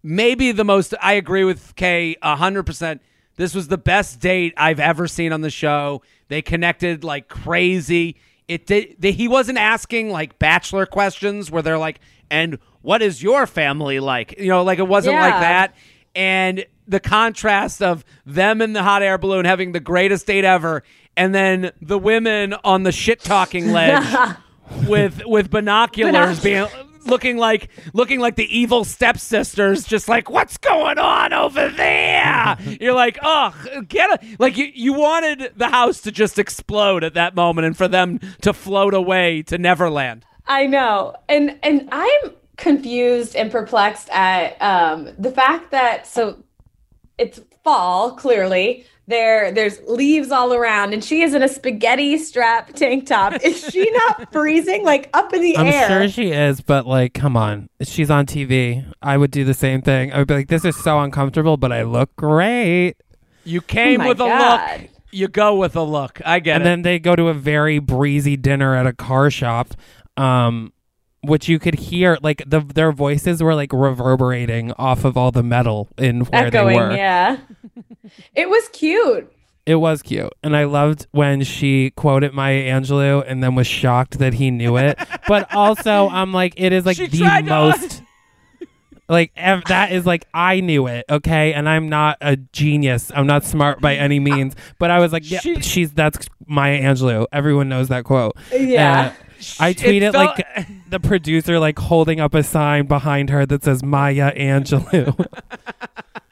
[0.04, 0.94] maybe the most.
[1.02, 3.02] I agree with Kay hundred percent.
[3.42, 6.04] This was the best date I've ever seen on the show.
[6.28, 8.16] They connected like crazy.
[8.48, 8.98] It did.
[9.00, 14.00] They, he wasn't asking like bachelor questions where they're like, "And what is your family
[14.00, 15.74] like?" You know, like it wasn't like that.
[16.14, 20.84] And the contrast of them in the hot air balloon having the greatest date ever,
[21.18, 24.36] and then the women on the shit talking ledge
[24.88, 26.68] with with binoculars being
[27.06, 32.94] looking like looking like the evil stepsisters just like what's going on over there you're
[32.94, 33.54] like oh
[33.88, 37.78] get a like you you wanted the house to just explode at that moment and
[37.78, 41.16] for them to float away to neverland I know.
[41.30, 46.44] And and I'm confused and perplexed at um the fact that so
[47.22, 48.86] it's fall clearly.
[49.08, 53.34] There there's leaves all around and she is in a spaghetti strap tank top.
[53.44, 55.86] Is she not freezing like up in the air?
[55.86, 58.86] I'm sure she is, but like, come on, she's on TV.
[59.02, 60.14] I would do the same thing.
[60.14, 62.96] I would be like, this is so uncomfortable, but I look great.
[63.44, 66.62] you came Oh my with a look you go with a look i get and
[66.62, 69.74] it then they go to a very breezy dinner at a car shop
[70.16, 70.72] um
[71.24, 75.44] which you could hear like the their voices were like reverberating off of all the
[75.44, 77.38] metal in where Echoing, they were yeah.
[78.36, 79.32] it was cute.
[79.68, 84.18] it was cute and i loved when she quoted maya angelou and then was shocked
[84.18, 84.98] that he knew it
[85.28, 88.02] but also i'm like it is like She the tried to- most
[89.08, 93.12] like ev- that is like I knew it, okay, and I'm not a genius.
[93.14, 96.82] I'm not smart by any means, but I was like, yeah, She- she's that's Maya
[96.82, 97.26] Angelou.
[97.34, 98.38] Everyone knows that quote.
[98.54, 99.12] Yeah.
[99.14, 103.46] Uh, I It tweeted felt- like the producer like holding up a sign behind her
[103.46, 105.26] that says Maya Angelou.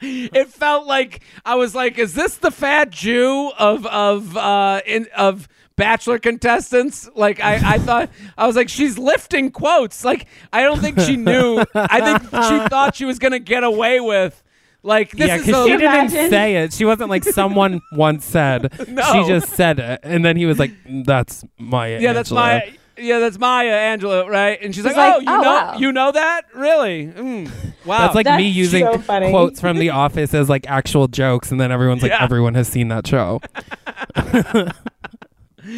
[0.00, 5.08] it felt like I was like, is this the fat Jew of of uh in
[5.16, 7.08] of bachelor contestants?
[7.14, 10.04] Like I, I thought I was like, she's lifting quotes.
[10.04, 11.64] Like I don't think she knew.
[11.74, 14.42] I think she thought she was gonna get away with
[14.82, 16.30] like this yeah, is because a, she didn't Imagine.
[16.30, 16.72] say it.
[16.72, 18.72] She wasn't like someone once said.
[18.88, 19.02] No.
[19.12, 23.18] She just said it, and then he was like, "That's Maya." yeah, that's my yeah,
[23.18, 24.58] that's Maya Angelou, right?
[24.62, 27.06] And she's like, like, oh, you "Oh, know, wow." you know that, really?
[27.06, 27.50] Mm,
[27.84, 28.98] wow, That's like me using so
[29.30, 32.22] quotes from The Office as like actual jokes, and then everyone's like, Yeah.
[32.22, 33.40] everyone has seen that show.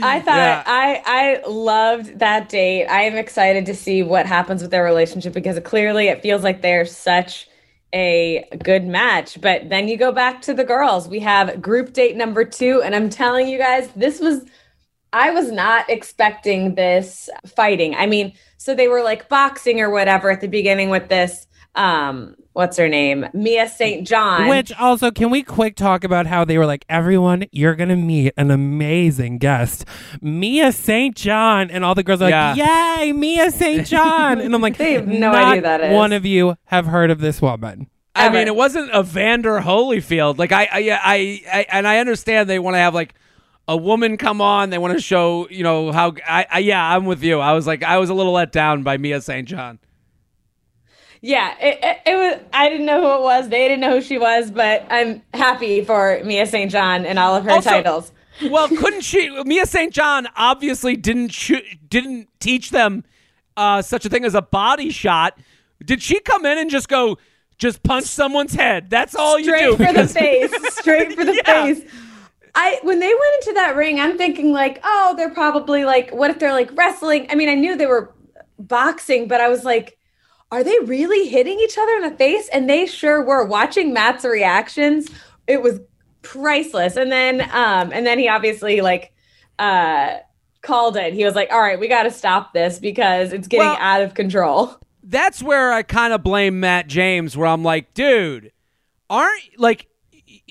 [0.02, 0.62] I thought Yeah.
[0.66, 2.86] I I loved that date.
[2.86, 6.62] I am excited to see what happens with their relationship because clearly it feels like
[6.62, 7.48] they're such
[7.92, 9.40] a good match.
[9.40, 11.08] But then you go back to the girls.
[11.08, 14.44] We have group date number 2 and I'm telling you guys this was
[15.12, 17.94] I was not expecting this fighting.
[17.94, 22.36] I mean, so they were like boxing or whatever at the beginning with this um
[22.52, 23.26] what's her name?
[23.32, 24.06] Mia St.
[24.06, 24.48] John.
[24.48, 28.34] Which also, can we quick talk about how they were like, everyone, you're gonna meet
[28.36, 29.84] an amazing guest,
[30.20, 31.16] Mia St.
[31.16, 33.86] John, and all the girls are like, yay, Mia St.
[33.92, 35.94] John, and I'm like, They have no not idea who that is.
[35.94, 37.88] One of you have heard of this woman.
[38.14, 40.36] I mean, it wasn't a Vander Holyfield.
[40.36, 43.14] Like I, I, I, I and I understand they want to have like
[43.72, 44.70] a woman come on.
[44.70, 46.14] They want to show, you know, how.
[46.26, 47.40] I, I, yeah, I'm with you.
[47.40, 49.46] I was like, I was a little let down by Mia St.
[49.48, 49.78] John.
[51.20, 52.40] Yeah, it, it, it was.
[52.52, 53.48] I didn't know who it was.
[53.48, 56.70] They didn't know who she was, but I'm happy for Mia St.
[56.70, 58.12] John and all of her Also- titles.
[58.50, 59.30] Well, couldn't she?
[59.44, 59.92] Mia St.
[59.92, 61.32] John obviously didn't
[61.88, 63.04] didn't teach them
[63.56, 65.38] uh, such a thing as a body shot.
[65.84, 67.18] Did she come in and just go,
[67.58, 68.88] just punch someone's head?
[68.90, 69.84] That's all you Straight do.
[69.84, 70.74] for the face.
[70.74, 71.64] Straight for the Yeah.
[71.66, 71.82] face.
[72.54, 76.30] I when they went into that ring, I'm thinking like, oh, they're probably like, what
[76.30, 77.26] if they're like wrestling?
[77.30, 78.14] I mean, I knew they were
[78.58, 79.96] boxing, but I was like,
[80.50, 82.48] are they really hitting each other in the face?
[82.52, 83.44] And they sure were.
[83.46, 85.08] Watching Matt's reactions,
[85.46, 85.80] it was
[86.20, 86.96] priceless.
[86.96, 89.12] And then, um, and then he obviously like,
[89.58, 90.18] uh,
[90.60, 91.14] called it.
[91.14, 94.02] He was like, all right, we got to stop this because it's getting Well- out
[94.02, 94.76] of control.
[95.02, 98.52] that's where I kind of blame Matt James, where I'm like, dude,
[99.10, 99.88] aren't like,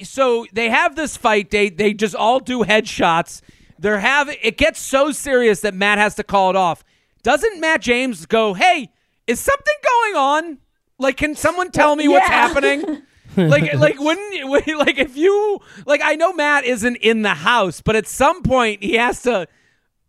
[0.03, 1.77] so they have this fight date.
[1.77, 3.41] They just all do headshots.
[3.79, 6.83] They're having it gets so serious that Matt has to call it off.
[7.23, 8.91] Doesn't Matt James go, hey,
[9.27, 10.57] is something going on?
[10.99, 13.01] Like, can someone tell me what's happening?
[13.37, 16.01] like, like wouldn't you- like if you like?
[16.03, 19.47] I know Matt isn't in the house, but at some point he has to,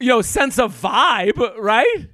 [0.01, 2.09] you know, sense a vibe, right?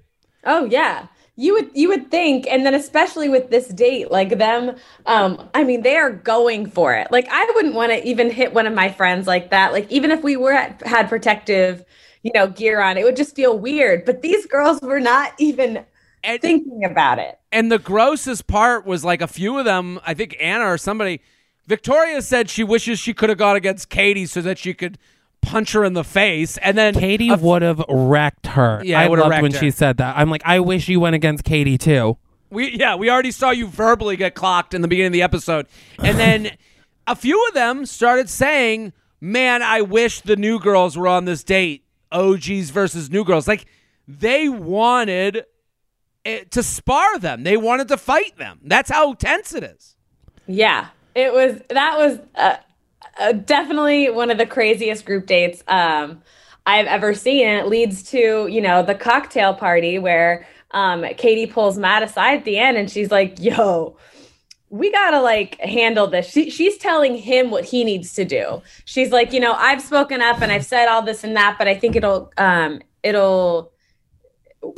[0.45, 1.07] Oh yeah.
[1.41, 4.75] You would you would think and then especially with this date like them
[5.07, 7.07] um i mean they are going for it.
[7.13, 9.73] Like i wouldn't want to even hit one of my friends like that.
[9.73, 11.85] Like even if we were at, had protective
[12.25, 14.05] you know gear on it would just feel weird.
[14.05, 15.85] But these girls were not even
[16.25, 17.39] And- thinking about it.
[17.53, 21.21] And the grossest part was like a few of them, I think Anna or somebody,
[21.67, 24.99] Victoria said she wishes she could have gone against Katie so that she could
[25.43, 26.57] punch her in the face.
[26.59, 28.83] And then Katie a f- would have wrecked her.
[28.85, 29.59] Yeah, I would've loved wrecked when her.
[29.59, 30.17] she said that.
[30.17, 32.19] I'm like, I wish you went against Katie too.
[32.51, 35.67] We yeah, we already saw you verbally get clocked in the beginning of the episode.
[36.03, 36.51] And then
[37.07, 41.45] a few of them started saying, "Man, I wish the new girls were on this
[41.45, 41.85] date.
[42.11, 43.67] OGs versus new girls." Like
[44.07, 45.45] they wanted
[46.25, 47.43] it to spar them.
[47.43, 48.61] They wanted to fight them.
[48.65, 49.97] That's how tense it is.
[50.47, 51.61] Yeah, it was.
[51.69, 52.57] That was uh,
[53.19, 56.23] uh, definitely one of the craziest group dates um,
[56.67, 57.47] I've ever seen.
[57.47, 62.39] And it leads to you know the cocktail party where um, Katie pulls Matt aside
[62.39, 63.97] at the end, and she's like, "Yo."
[64.71, 66.31] We gotta like handle this.
[66.31, 68.61] She, she's telling him what he needs to do.
[68.85, 71.67] She's like, you know, I've spoken up and I've said all this and that, but
[71.67, 73.73] I think it'll um it'll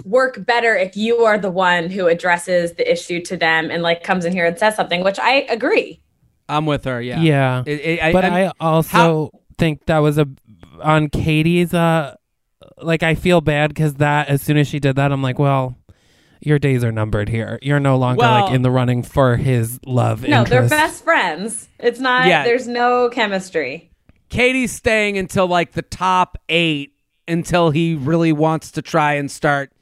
[0.04, 4.02] work better if you are the one who addresses the issue to them and like
[4.02, 6.00] comes in here and says something, which I agree.
[6.56, 7.00] I'm with her.
[7.00, 7.20] Yeah.
[7.20, 7.62] Yeah.
[7.66, 10.26] It- it- I- but I'm- I also think that was a
[10.82, 12.14] on Katie's uh
[12.82, 15.76] like I feel bad because that as soon as she did that I'm like well
[16.40, 19.78] your days are numbered here you're no longer Well- like in the running for his
[19.86, 21.68] love No, they're best friends.
[21.78, 22.26] It's not.
[22.26, 22.44] Yeah.
[22.44, 23.90] There's no chemistry.
[24.30, 26.94] Katie's staying until like the top eight
[27.28, 29.72] until he really wants to try and start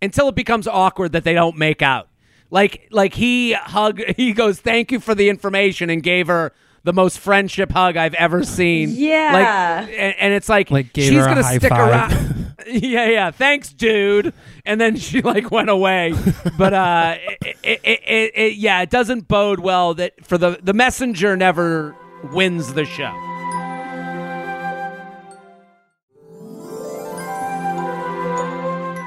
[0.00, 2.08] until it becomes awkward that they don't make out.
[2.50, 6.52] Like like he hug he goes, Thank you for the information and gave her
[6.84, 8.90] the most friendship hug I've ever seen.
[8.92, 9.30] Yeah.
[9.32, 12.12] Like and, and it's like, Like, gave she's her gonna high stick five.
[12.12, 12.54] around.
[12.66, 13.30] yeah, yeah.
[13.30, 14.32] Thanks, dude.
[14.64, 16.14] And then she like went away.
[16.56, 20.58] But uh it, it, it, it, it yeah, it doesn't bode well that for the
[20.62, 21.94] the messenger never
[22.32, 23.12] wins the show.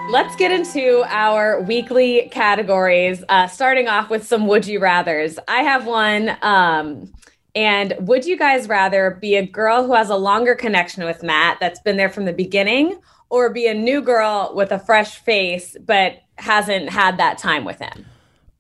[0.10, 5.38] Let's get into our weekly categories, uh, starting off with some would you rathers.
[5.48, 6.38] I have one.
[6.42, 7.14] Um,
[7.54, 11.60] and would you guys rather be a girl who has a longer connection with Matt
[11.60, 13.00] that's been there from the beginning,
[13.30, 17.80] or be a new girl with a fresh face but hasn't had that time with
[17.80, 18.06] him?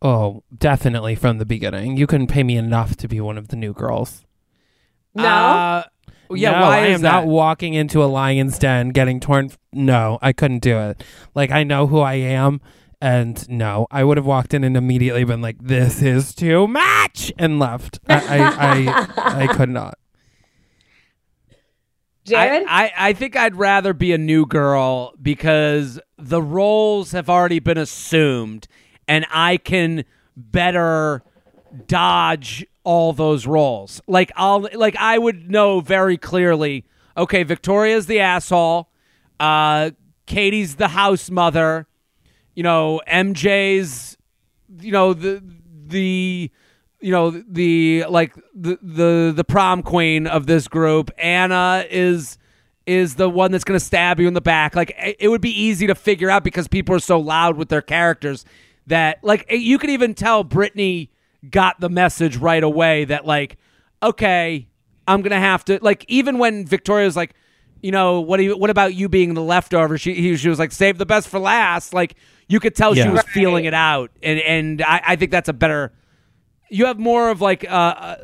[0.02, 3.56] oh definitely from the beginning you couldn't pay me enough to be one of the
[3.56, 4.24] new girls
[5.16, 5.24] No.
[5.24, 5.84] Uh,
[6.32, 7.12] yeah, no, why I am that?
[7.12, 9.52] not walking into a lion's den getting torn.
[9.74, 11.04] No, I couldn't do it.
[11.36, 12.62] Like I know who I am,
[13.02, 17.32] and no, I would have walked in and immediately been like, "This is too much,"
[17.38, 18.00] and left.
[18.08, 19.98] I, I, I, I could not.
[22.26, 22.66] Jared?
[22.68, 27.60] I, I, I think I'd rather be a new girl because the roles have already
[27.60, 28.68] been assumed
[29.08, 30.04] and I can
[30.36, 31.24] better
[31.88, 34.02] dodge all those roles.
[34.08, 36.86] Like I'll like I would know very clearly,
[37.18, 38.90] okay, Victoria's the asshole,
[39.42, 39.92] uh
[40.26, 41.86] Katie's the house mother,
[42.56, 44.18] you know, MJ's
[44.80, 45.44] you know the
[45.88, 46.50] the
[47.02, 52.38] you know the like the the the prom queen of this group anna is
[52.86, 55.52] is the one that's going to stab you in the back like it would be
[55.52, 58.46] easy to figure out because people are so loud with their characters
[58.88, 61.10] that like you could even tell brittany
[61.50, 63.58] got the message right away that like
[64.04, 64.68] okay
[65.08, 67.34] i'm going to have to like even when victoria's like
[67.82, 69.98] you know what do you, what about you being the leftover?
[69.98, 71.94] She he, she was like save the best for last.
[71.94, 72.16] Like
[72.48, 73.12] you could tell she Yeah.
[73.12, 74.10] was feeling it out.
[74.24, 75.94] And and I, I think that's a better
[76.70, 78.16] you have more of like uh, uh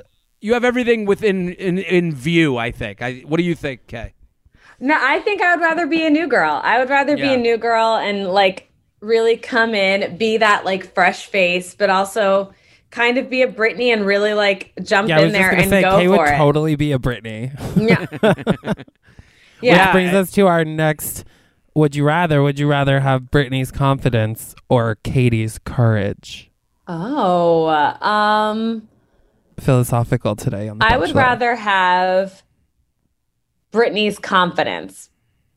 [0.41, 3.01] you have everything within in, in view i think.
[3.01, 4.13] I what do you think kay?
[4.79, 6.59] No, I think I would rather be a new girl.
[6.63, 10.93] I would rather be a new girl and like really come in, be that like
[10.93, 12.53] fresh face, but also
[12.93, 15.97] kind of be a Brittany and really like jump Yeah, in there and say go
[15.97, 16.37] Kay for would it.
[16.37, 17.51] totally be a Brittany.
[17.75, 18.05] yeah.
[19.61, 19.85] Yeah.
[19.87, 21.23] Which brings us to our next.
[21.73, 22.43] Would you rather?
[22.43, 26.51] Would you rather have Brittany's confidence or Katie's courage?
[26.85, 28.89] Oh, um,
[29.57, 32.43] Philosophical today on the I would rather have
[33.71, 35.09] Brittany's confidence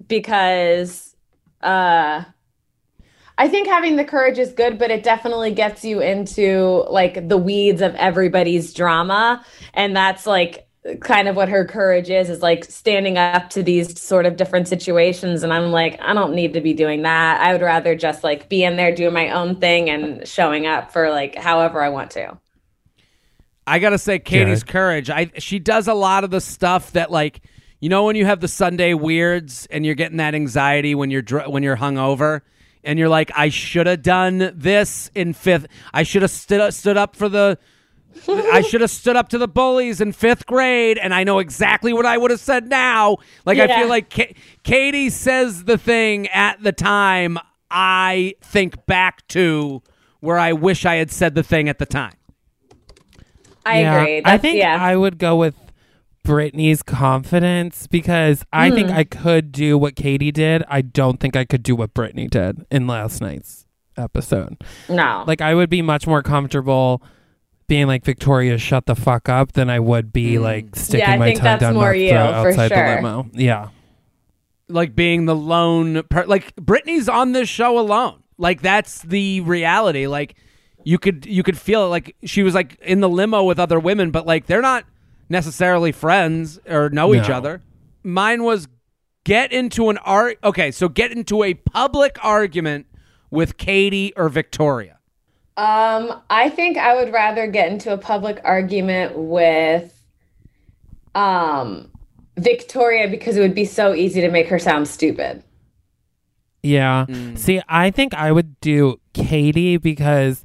[0.06, 1.16] because
[1.62, 2.22] uh
[3.38, 7.36] I think having the courage is good, but it definitely gets you into like the
[7.36, 9.44] weeds of everybody's drama.
[9.74, 10.66] And that's like
[11.00, 14.68] kind of what her courage is, is like standing up to these sort of different
[14.68, 15.42] situations.
[15.42, 17.40] And I'm like, I don't need to be doing that.
[17.40, 20.92] I would rather just like be in there doing my own thing and showing up
[20.92, 22.38] for like however I want to.
[23.66, 24.66] i gotta say katie's Jared.
[24.68, 27.40] courage i she does a lot of the stuff that like
[27.80, 31.20] you know when you have the sunday weirds and you're getting that anxiety when you're
[31.22, 32.42] dr- when you're hungover
[32.86, 35.66] and you're like, I should have done this in fifth.
[35.92, 37.58] I should have stood stood up for the.
[38.28, 41.92] I should have stood up to the bullies in fifth grade, and I know exactly
[41.92, 43.18] what I would have said now.
[43.44, 44.32] Like I feel like Ka-
[44.62, 47.38] Katie says the thing at the time.
[47.70, 49.82] I think back to
[50.20, 52.14] where I wish I had said the thing at the time.
[53.66, 54.22] I Yeah, agree.
[54.24, 54.78] I think yeah.
[54.80, 55.54] I would go with
[56.26, 58.96] Brittany's confidence because I think Hmm.
[58.96, 60.62] I could do what Katie did.
[60.68, 63.64] I don't think I could do what Brittany did in last night's
[63.96, 64.56] episode.
[64.88, 65.24] no.
[65.26, 67.02] Like I would be much more comfortable
[67.68, 71.12] being like Victoria, shut the fuck up, than I would be like sticking Hmm.
[71.12, 72.88] Yeah, my tongue down more my throat for outside sure.
[72.88, 73.30] the limo.
[73.32, 73.68] Yeah,
[74.68, 78.22] like being the lone per- like Brittany's on this show alone.
[78.38, 80.06] Like that's the reality.
[80.06, 80.34] Like
[80.84, 83.80] you could you could feel it like she was like in the limo with other
[83.80, 84.84] women, but like they're not
[85.28, 87.62] necessarily friends or know each other.
[88.02, 88.68] Mine was
[89.24, 92.86] get into an art okay, so get into a public argument
[93.30, 94.98] with Katie or Victoria.
[95.56, 99.92] Um, I think I would rather get into a public argument with
[101.14, 101.90] um
[102.36, 105.42] Victoria because it would be so easy to make her sound stupid.
[106.62, 107.06] yeah.
[107.06, 107.36] Hmm.
[107.36, 110.44] See, I think I would do Katie because.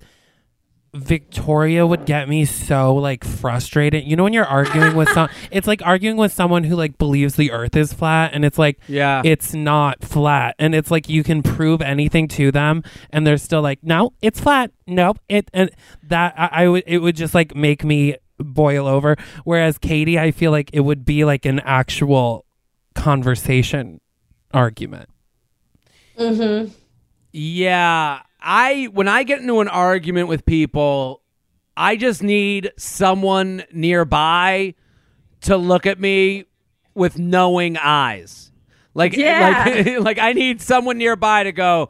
[0.94, 4.04] Victoria would get me so like frustrated.
[4.04, 7.36] You know when you're arguing with some it's like arguing with someone who like believes
[7.36, 9.22] the earth is flat and it's like Yeah.
[9.24, 13.62] it's not flat and it's like you can prove anything to them and they're still
[13.62, 15.72] like no it's flat nope it and
[16.04, 19.16] that I, I would it would just like make me boil over
[19.46, 22.46] whereas katie i feel like it would be like an actual
[22.96, 24.02] conversation
[24.54, 25.08] argument
[26.20, 26.72] Mhm.
[27.34, 31.22] Yeah, I when I get into an argument with people,
[31.78, 34.76] I just need someone nearby
[35.42, 36.46] to look at me
[36.94, 38.52] with knowing eyes.
[38.94, 39.64] Like Yeah.
[39.66, 41.90] like like I need someone nearby to go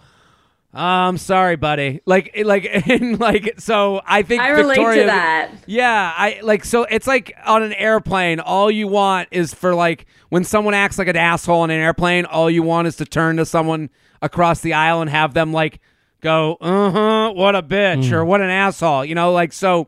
[0.74, 1.99] "Oh, I'm sorry, buddy.
[2.06, 5.52] Like, like, and like, so I think I relate Victoria, to that.
[5.66, 10.06] Yeah, I like so it's like on an airplane, all you want is for like
[10.30, 13.38] when someone acts like an asshole on an airplane, all you want is to turn
[13.38, 13.89] to someone
[14.22, 15.82] across the aisle and have them like
[16.22, 19.88] go, "Uh-huh, what a bitch or what an asshole." You know, like so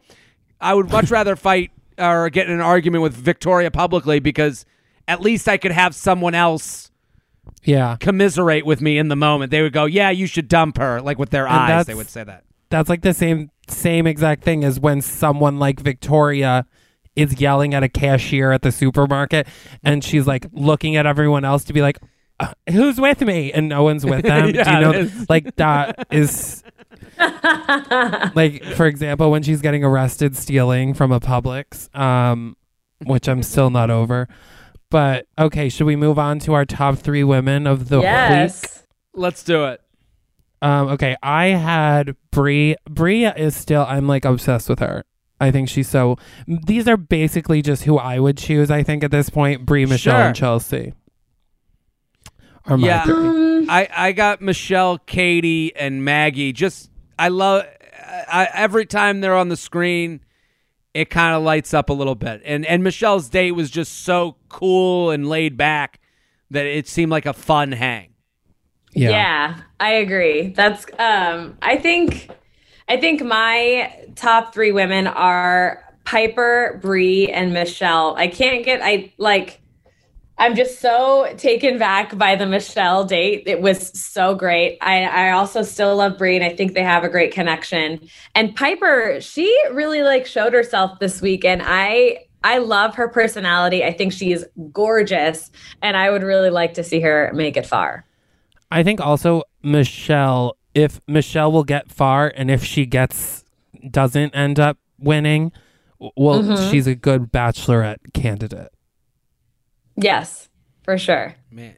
[0.60, 4.66] I would much rather fight or get in an argument with Victoria publicly because
[5.08, 6.90] at least I could have someone else
[7.64, 7.98] Yeah.
[8.00, 9.52] commiserate with me in the moment.
[9.52, 11.86] They would go, "Yeah, you should dump her," like with their And eyes.
[11.86, 12.44] They would say that.
[12.70, 16.66] That's like the same same exact thing as when someone like Victoria
[17.16, 19.48] is yelling at a cashier at the supermarket
[19.84, 22.00] and she's like looking at everyone else to be like
[22.40, 25.30] "Uh, who's with me and no one's with them do you know it is.
[25.30, 26.64] like that is
[28.36, 32.56] like for example when she's getting arrested stealing from a Publix um
[33.06, 34.28] which I'm still not over
[34.90, 38.80] but okay should we move on to our top 3 women of the week yes.
[39.16, 39.80] Let's do it.
[40.64, 42.76] um, okay, I had Brie.
[42.90, 43.86] Brie is still.
[43.88, 45.04] I'm like obsessed with her.
[45.40, 46.18] I think she's so.
[46.48, 48.72] These are basically just who I would choose.
[48.72, 50.26] I think at this point, Brie, Michelle, Sure.
[50.30, 50.94] and Chelsea
[52.66, 53.04] are my Yeah.
[53.04, 53.14] three.
[53.16, 56.52] Um, I, I got Michelle, Katie, and Maggie.
[56.52, 57.66] Just I love
[58.28, 60.20] I, every time they're on the screen,
[60.94, 62.42] it kind of lights up a little bit.
[62.46, 66.00] And and Michelle's date was just so cool and laid back
[66.52, 68.10] that it seemed like a fun hang.
[68.94, 69.10] Yeah.
[69.10, 69.58] Yeah.
[69.80, 70.50] I agree.
[70.50, 72.30] That's um I think
[72.90, 78.14] I think my top 3 women are Piper, Bree, and Michelle.
[78.18, 79.62] I can't get I like
[80.38, 83.44] I'm just so taken back by the Michelle date.
[83.46, 84.78] It was so great.
[84.82, 88.00] I, I also still love Brie and I think they have a great connection.
[88.36, 93.86] And Piper, she really like showed herself this week and I I love her personality.
[93.86, 95.50] I think she is gorgeous
[95.82, 98.04] and I would really like to see her make it far.
[98.72, 100.58] I think also Michelle.
[100.74, 103.44] If Michelle will get far, and if she gets
[103.92, 105.52] doesn't end up winning,
[106.18, 106.72] well, Mm-hmm.
[106.72, 108.73] she's a good bachelorette candidate.
[109.96, 110.50] Yes,
[110.84, 111.36] for sure.
[111.52, 111.76] Man.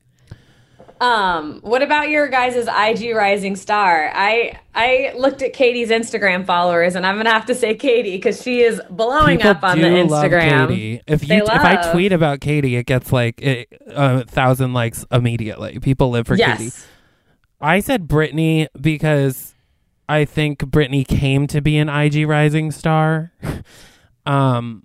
[1.01, 4.11] Um, what about your guys' IG rising star?
[4.13, 8.41] I I looked at Katie's Instagram followers, and I'm gonna have to say Katie because
[8.41, 10.69] she is blowing People up on do the love Instagram.
[10.69, 11.01] Katie.
[11.05, 15.79] If you if I tweet about Katie, it gets like it, a thousand likes immediately.
[15.79, 16.71] People live for Katie.
[17.59, 19.53] I said Brittany because
[20.07, 23.33] I think Brittany came to be an IG rising star.
[24.25, 24.84] um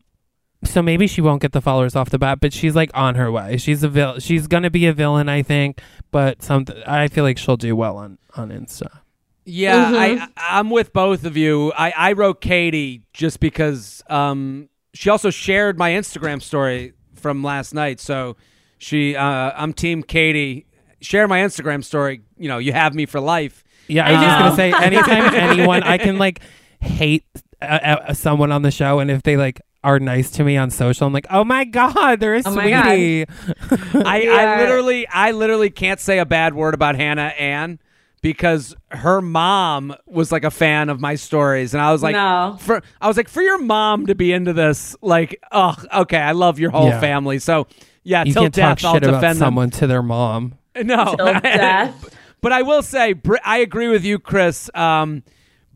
[0.65, 3.31] so maybe she won't get the followers off the bat, but she's like on her
[3.31, 3.57] way.
[3.57, 5.81] She's a vil- she's going to be a villain, I think,
[6.11, 9.01] but something I feel like she'll do well on on Insta.
[9.45, 11.73] Yeah, I I'm with both of you.
[11.73, 17.73] I I wrote Katie just because um she also shared my Instagram story from last
[17.75, 18.01] night.
[18.01, 18.37] So
[18.79, 20.67] she uh I'm team Katie.
[21.01, 23.65] Share my Instagram story, you know, you have me for life.
[23.89, 26.41] Yeah, I was I just gonna say anytime anyone I can like
[26.81, 27.25] hate
[27.63, 30.71] uh, uh, someone on the show, and if they like are nice to me on
[30.71, 32.85] social, I'm like, oh my god, they're a Oh my God.
[32.85, 33.27] sweetie.
[34.05, 34.33] I, Yeah.
[34.35, 37.79] I literally I literally can't say a bad word about Hannah Ann
[38.23, 42.59] because her mom was like a fan of my stories and I was like No.
[42.61, 46.33] for I was like for your mom to be into this like oh okay I
[46.33, 47.01] love your whole Yeah.
[47.01, 47.67] family so
[48.03, 50.57] yeah you till can talk death I'll about defend them someone to their mom.
[50.77, 52.15] no Till death.
[52.43, 55.23] but I will say I agree with you Chris um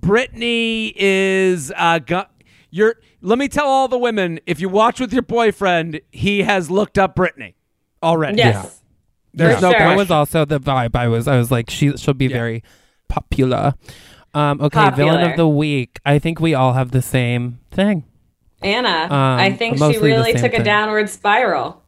[0.02, 2.24] Brittany is uh gu-
[2.74, 6.70] you're let me tell all the women if you watch with your boyfriend he has
[6.70, 7.54] looked up Brittany
[8.02, 8.80] already Yes.
[9.36, 9.78] There's For no sure.
[9.80, 10.94] That was also the vibe.
[10.94, 12.62] I was I was like, she she'll be very
[13.08, 13.74] popular.
[14.32, 16.00] Um, okay, villain of the week.
[16.04, 18.04] I think we all have the same thing.
[18.62, 21.82] Anna, I think she really same took a downward spiral.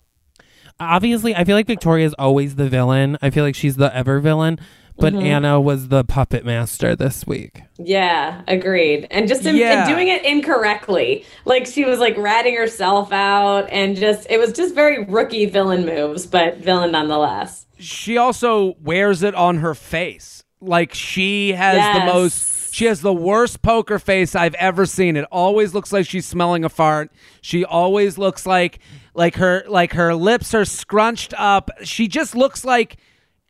[0.79, 3.17] Obviously, I feel like Victoria is always the villain.
[3.23, 4.59] I feel like she's the ever villain,
[4.99, 5.27] but Mm-hmm.
[5.27, 7.63] Anna was the puppet master this week.
[7.79, 9.07] Yeah, agreed.
[9.11, 9.81] And just in, Yeah.
[9.87, 11.25] and doing it incorrectly.
[11.45, 15.85] Like she was like ratting herself out and just it was just very rookie villain
[15.87, 17.67] moves, but villain nonetheless.
[17.79, 20.43] she also wears it on her face.
[20.61, 25.17] Like she has the most she has the worst poker face I've ever seen.
[25.17, 27.11] It always looks like she's smelling a fart.
[27.43, 28.79] She always looks like
[29.15, 31.71] like her like her lips are scrunched up.
[31.85, 32.97] She just looks like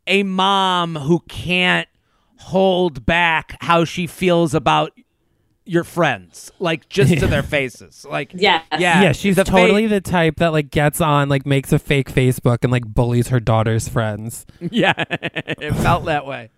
[0.07, 1.88] a mom who can't
[2.38, 4.92] hold back how she feels about
[5.68, 8.07] your friends, like just to their faces.
[8.09, 8.64] Like Yes.
[8.78, 11.78] yeah, yeah, she's the fa- totally the type that like gets on, like makes a
[11.78, 14.46] fake Facebook and like bullies her daughter's friends.
[14.61, 14.92] yeah.
[15.09, 16.50] it felt that way.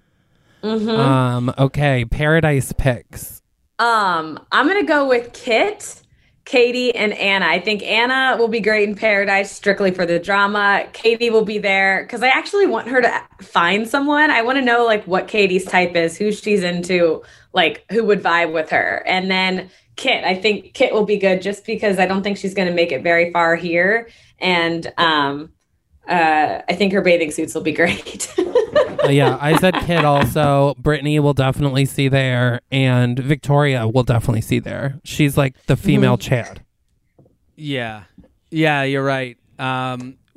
[0.62, 0.90] Mm-hmm.
[0.90, 3.40] Um, okay, Paradise picks.
[3.78, 6.02] Um, I'm gonna go with Kit,
[6.48, 7.44] Katie, and Anna.
[7.44, 10.88] I think Anna will be great in Paradise strictly for the drama.
[10.94, 14.30] Katie will be there because I actually want her to find someone.
[14.30, 17.22] I want to know like what Katie's type is, who she's into,
[17.52, 19.02] like who would vibe with her.
[19.06, 22.54] And then Kit, I think Kit will be good just because I don't think she's
[22.54, 24.08] gonna make it very far here.
[24.38, 25.50] And um
[26.08, 28.32] uh I think her bathing suits will be great.
[29.04, 30.74] Uh, yeah, I said Kit also.
[30.76, 34.98] Brittany will definitely see there, and Victoria will definitely see there.
[35.04, 36.28] She's like the female Mm-hmm.
[36.28, 36.64] Chad.
[37.54, 38.04] Yeah,
[38.50, 39.38] yeah, you're right.
[39.58, 40.18] Um,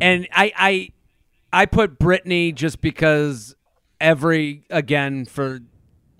[0.00, 0.88] and I, I,
[1.52, 3.56] I put Brittany just because
[4.00, 5.58] every again for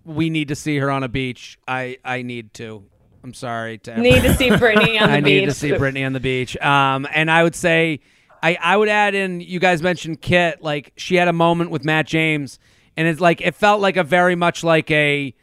[0.04, 1.56] we need to see her on a beach.
[1.68, 2.84] I, I need to.
[3.22, 3.98] I'm sorry to.
[4.00, 5.36] Need to see Brittany on the I beach.
[5.36, 6.56] I need to see Brittany on the beach.
[6.58, 8.00] Um, and I would say,
[8.42, 9.40] I, I would add in.
[9.40, 10.62] You guys mentioned Kit.
[10.62, 12.58] Like she had a moment with Matt James,
[12.96, 15.34] and it's like it felt like a very much like a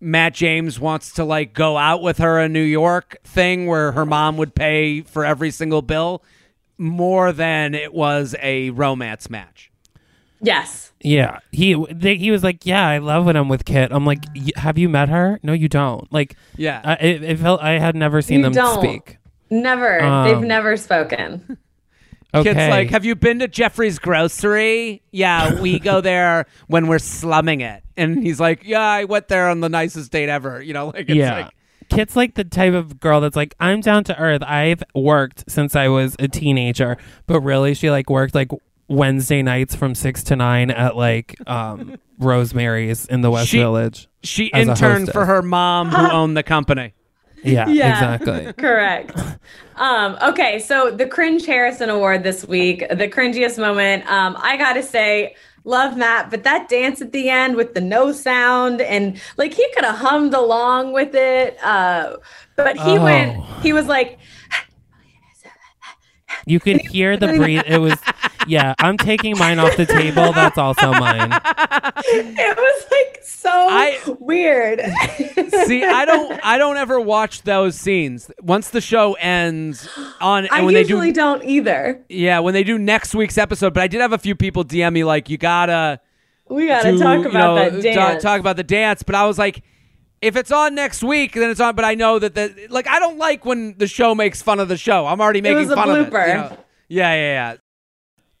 [0.00, 4.06] Matt James wants to like go out with her in New York thing, where her
[4.06, 6.22] mom would pay for every single bill,
[6.78, 9.70] more than it was a romance match.
[10.40, 10.92] Yes.
[11.00, 13.90] Yeah, he they, he was like, yeah, I love when I'm with Kit.
[13.92, 15.38] I'm like, "Y- have you met her?
[15.42, 16.12] No, you don't.
[16.12, 16.80] Like, Yeah.
[16.84, 18.80] I, it, it felt I had never seen You them don't.
[18.80, 19.18] speak.
[19.50, 20.00] Never.
[20.02, 21.56] Um, They've never spoken.
[22.34, 25.02] Okay, Kit's like, have you been to Jeffrey's Grocery?
[25.12, 27.82] Yeah, we go there when we're slumming it.
[27.96, 30.62] And he's like, yeah, I went there on the nicest date ever.
[30.62, 31.34] You know, like, it's yeah.
[31.44, 31.54] like,
[31.88, 34.42] Kit's like the type of girl that's like, I'm down to earth.
[34.42, 38.50] I've worked since I was a teenager, but really, she like worked like
[38.88, 44.06] Wednesday nights from six to nine at like um, Rosemary's in the West She- Village.
[44.22, 46.92] she interned for her mom who owned the company.
[47.42, 47.92] Yeah, Yeah.
[48.14, 48.52] exactly.
[48.58, 49.12] Correct.
[49.76, 54.06] Um, okay, so the Cringe Harrison Award this week, the cringiest moment.
[54.10, 58.10] Um, I gotta say, love Matt, but that dance at the end with the no
[58.12, 61.56] sound and like he could have hummed along with it.
[61.62, 62.16] Uh,
[62.56, 63.04] but he Oh.
[63.04, 64.18] went, he was like,
[66.46, 67.62] You could hear the breathe.
[67.66, 67.98] It was,
[68.46, 68.74] yeah.
[68.78, 70.32] I'm taking mine off the table.
[70.32, 71.30] That's also mine.
[71.32, 74.80] it was like so I- weird.
[75.66, 78.30] See, I don't, I don't ever watch those scenes.
[78.42, 79.88] Once the show ends
[80.20, 82.02] on, and I when they usually do, don't either.
[82.08, 83.74] yeah, when they do next week's episode.
[83.74, 86.00] But I did have a few people DM me like, you gotta
[86.48, 88.22] We gotta do, talk you about know, that dance.
[88.22, 89.02] talk about the dance.
[89.02, 89.62] But I was like,
[90.20, 91.74] if it's on next week, then it's on.
[91.76, 94.68] But I know that the like, I don't like when the show makes fun of
[94.68, 95.06] the show.
[95.06, 96.12] I'm already making was a fun of it.
[96.12, 96.28] blooper.
[96.28, 96.58] you know?
[96.88, 97.54] Yeah, yeah,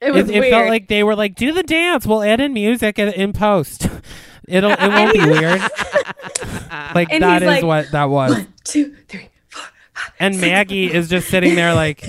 [0.00, 0.08] yeah.
[0.08, 2.06] it was It, it felt like they were like, do the dance.
[2.06, 3.88] We'll add in music in, in post.
[4.48, 5.60] It'll it won't be weird.
[6.94, 8.46] Like And that he's is like, what that was.
[8.64, 9.64] Two, three, four.
[10.18, 12.02] And Maggie is just sitting there like,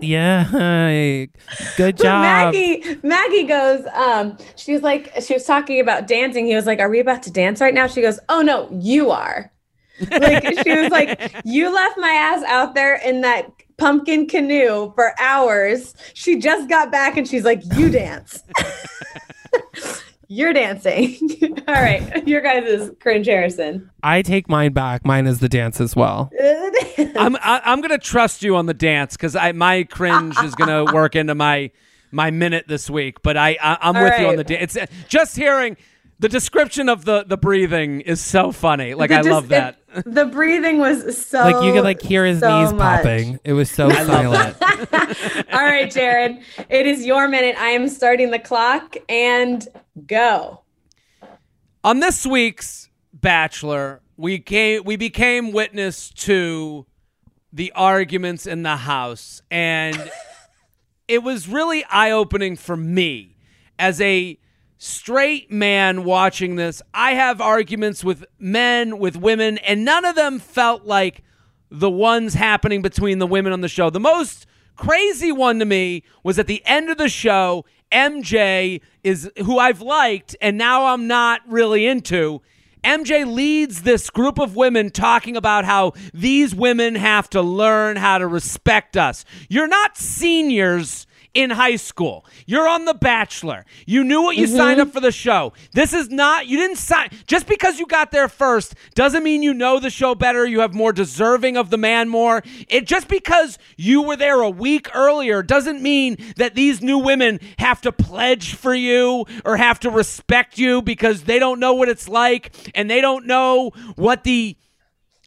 [0.00, 0.48] yeah,
[1.76, 2.22] good job.
[2.22, 6.46] Maggie, Maggie goes, um, she was like, she was talking about dancing.
[6.46, 7.86] He was like, Are we about to dance right now?
[7.86, 9.52] She goes, Oh no, you are.
[10.10, 15.14] Like she was like, You left my ass out there in that pumpkin canoe for
[15.20, 15.94] hours.
[16.14, 18.42] She just got back and she's like, You dance.
[20.30, 21.16] You're dancing.
[21.68, 22.26] All right.
[22.28, 23.90] Your guys is cringe Harrison.
[24.02, 25.04] I take mine back.
[25.06, 26.30] Mine is the dance as well.
[27.16, 30.84] I'm I, I'm gonna trust you on the dance because I my cringe is gonna
[30.92, 31.70] work into my
[32.12, 33.22] my minute this week.
[33.22, 34.76] But I, I I'm All with you on the dance.
[34.76, 35.76] It's just hearing
[36.18, 38.92] the description of the the breathing is so funny.
[38.94, 39.77] Like The I just- love that.
[39.94, 43.02] It- the breathing was so like you could like hear his so knees much.
[43.02, 43.40] popping.
[43.44, 44.56] It was so silent.
[45.52, 46.38] All right, Jared.
[46.68, 47.56] It is your minute.
[47.58, 49.66] I am starting the clock and
[50.06, 50.62] go.
[51.84, 56.86] On this week's Bachelor, we came we became witness to
[57.52, 60.10] the arguments in the house and
[61.08, 63.36] it was really eye-opening for me
[63.78, 64.38] as a
[64.78, 66.80] straight man watching this.
[66.94, 71.22] I have arguments with men, with women, and none of them felt like
[71.70, 73.90] the ones happening between the women on the show.
[73.90, 74.46] The most
[74.76, 79.80] crazy one to me was at the end of the show, MJ is who I've
[79.80, 82.40] liked and now I'm not really into.
[82.84, 88.18] MJ leads this group of women talking about how these women have to learn how
[88.18, 89.24] to respect us.
[89.48, 92.24] You're not seniors in high school.
[92.46, 93.64] You're on The Bachelor.
[93.86, 94.56] You knew what you mm-hmm.
[94.56, 95.52] signed up for the show.
[95.72, 99.54] This is not, you didn't sign, just because you got there first doesn't mean you
[99.54, 100.46] know the show better.
[100.46, 102.42] You have more deserving of the man more.
[102.68, 107.40] It just because you were there a week earlier doesn't mean that these new women
[107.58, 111.88] have to pledge for you or have to respect you because they don't know what
[111.88, 114.56] it's like and they don't know what the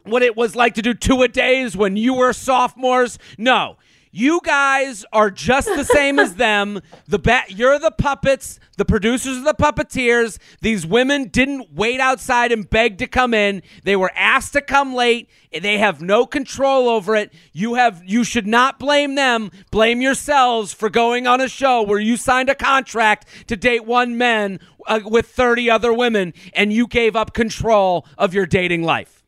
[0.03, 3.19] what it was like to do two a days when you were sophomores.
[3.37, 3.77] No.
[4.11, 6.81] You guys are just the same as them.
[7.07, 8.59] The ba- you're the puppets.
[8.77, 10.37] The producers are the puppeteers.
[10.59, 13.63] These women didn't wait outside and beg to come in.
[13.83, 15.29] They were asked to come late.
[15.51, 17.33] They have no control over it.
[17.53, 19.51] You have you should not blame them.
[19.71, 24.17] Blame yourselves for going on a show where you signed a contract to date one
[24.17, 29.20] man uh, with 30 other women and you gave up control of your dating life.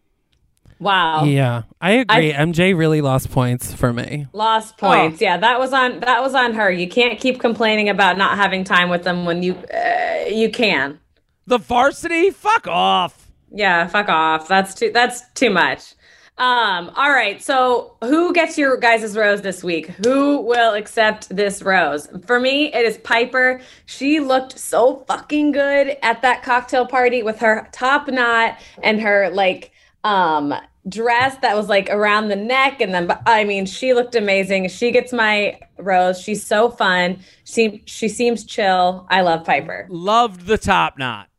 [0.84, 1.24] Wow.
[1.24, 2.34] Yeah, I agree.
[2.34, 4.28] MJ really lost points for me.
[4.34, 5.22] Lost points.
[5.22, 6.70] Yeah, that was on that was on her.
[6.70, 11.00] You can't keep complaining about not having time with them when you uh, you can.
[11.48, 12.30] The varsity?
[12.32, 13.32] Fuck off.
[13.52, 14.48] Yeah, fuck off.
[14.48, 15.94] That's too that's too much.
[16.38, 17.42] Um, all right.
[17.42, 19.88] So who gets your guys' rose this week?
[19.88, 22.08] Who will accept this rose?
[22.26, 23.62] For me, it is Piper.
[23.86, 29.30] She looked so fucking good at that cocktail party with her top knot and her
[29.30, 29.72] like
[30.04, 30.54] um
[30.88, 34.68] dress that was like around the neck and then I mean she looked amazing.
[34.70, 36.20] She gets my rose.
[36.20, 37.20] She's so fun.
[37.46, 39.08] She she seems chill.
[39.10, 39.88] I love Piper.
[39.90, 41.30] Loved the top knot.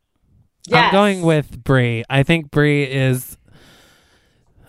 [0.73, 2.03] I'm going with Brie.
[2.09, 3.37] I think Brie is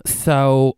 [0.05, 0.77] so.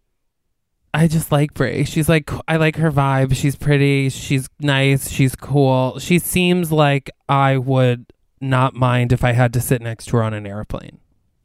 [0.93, 1.83] I just like Brie.
[1.83, 3.35] She's like I like her vibe.
[3.35, 4.09] She's pretty.
[4.09, 5.09] She's nice.
[5.09, 5.99] She's cool.
[5.99, 8.05] She seems like I would
[8.41, 10.99] not mind if I had to sit next to her on an airplane.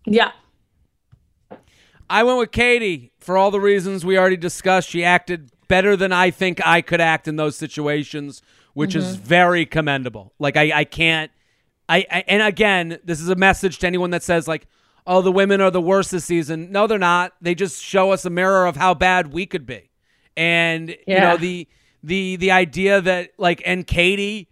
[0.06, 0.32] Yeah.
[2.09, 4.89] I went with Katie for all the reasons we already discussed.
[4.89, 8.43] She acted better than I think I could act in those situations,
[8.74, 9.24] which is mm-hmm.
[9.24, 10.32] very commendable.
[10.39, 11.31] Like I, I can't.
[11.89, 14.66] I, I and again, this is a message to anyone that says like,
[15.06, 17.32] "Oh, the women are the worst this season." No, they're not.
[17.40, 19.90] They just show us a mirror of how bad we could be,
[20.36, 21.68] and you know the
[22.02, 24.48] the the idea that like and Katie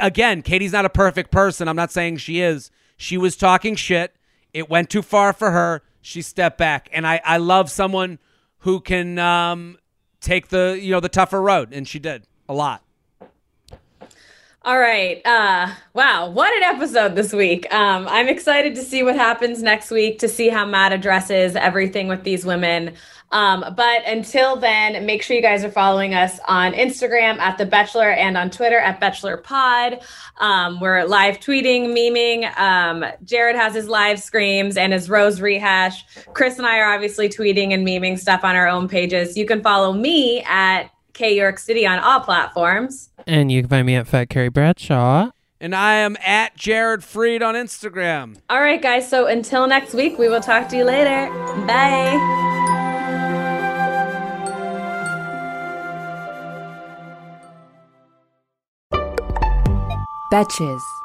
[0.00, 1.68] again, Katie's not a perfect person.
[1.68, 2.70] I'm not saying she is.
[2.96, 4.14] She was talking shit.
[4.52, 5.82] It went too far for her.
[6.02, 8.18] She stepped back, and I I love someone
[8.58, 9.78] who can um
[10.20, 12.82] take the you know the tougher road, and she did a lot.
[14.62, 15.24] All right.
[15.24, 17.72] Uh wow, what an episode this week.
[17.72, 22.08] Um I'm excited to see what happens next week to see how Matt addresses everything
[22.08, 22.94] with these women.
[23.32, 27.66] Um but until then, make sure you guys are following us on Instagram at The
[27.66, 30.00] Bachelor and on Twitter at Bachelor Pod.
[30.38, 32.56] Um we're live tweeting, memeing.
[32.58, 36.04] Um Jared has his live screams and his rose rehash.
[36.32, 39.36] Chris and I are obviously tweeting and memeing stuff on our own pages.
[39.36, 43.10] You can follow me at K York City on all platforms.
[43.26, 45.30] And you can find me at Fat Carrie Bradshaw.
[45.60, 48.38] And I am at Jared Freid on Instagram.
[48.48, 49.06] All right, guys.
[49.08, 51.30] So until next week, we will talk to you later.
[51.66, 52.79] Bye.
[60.30, 60.99] Betches.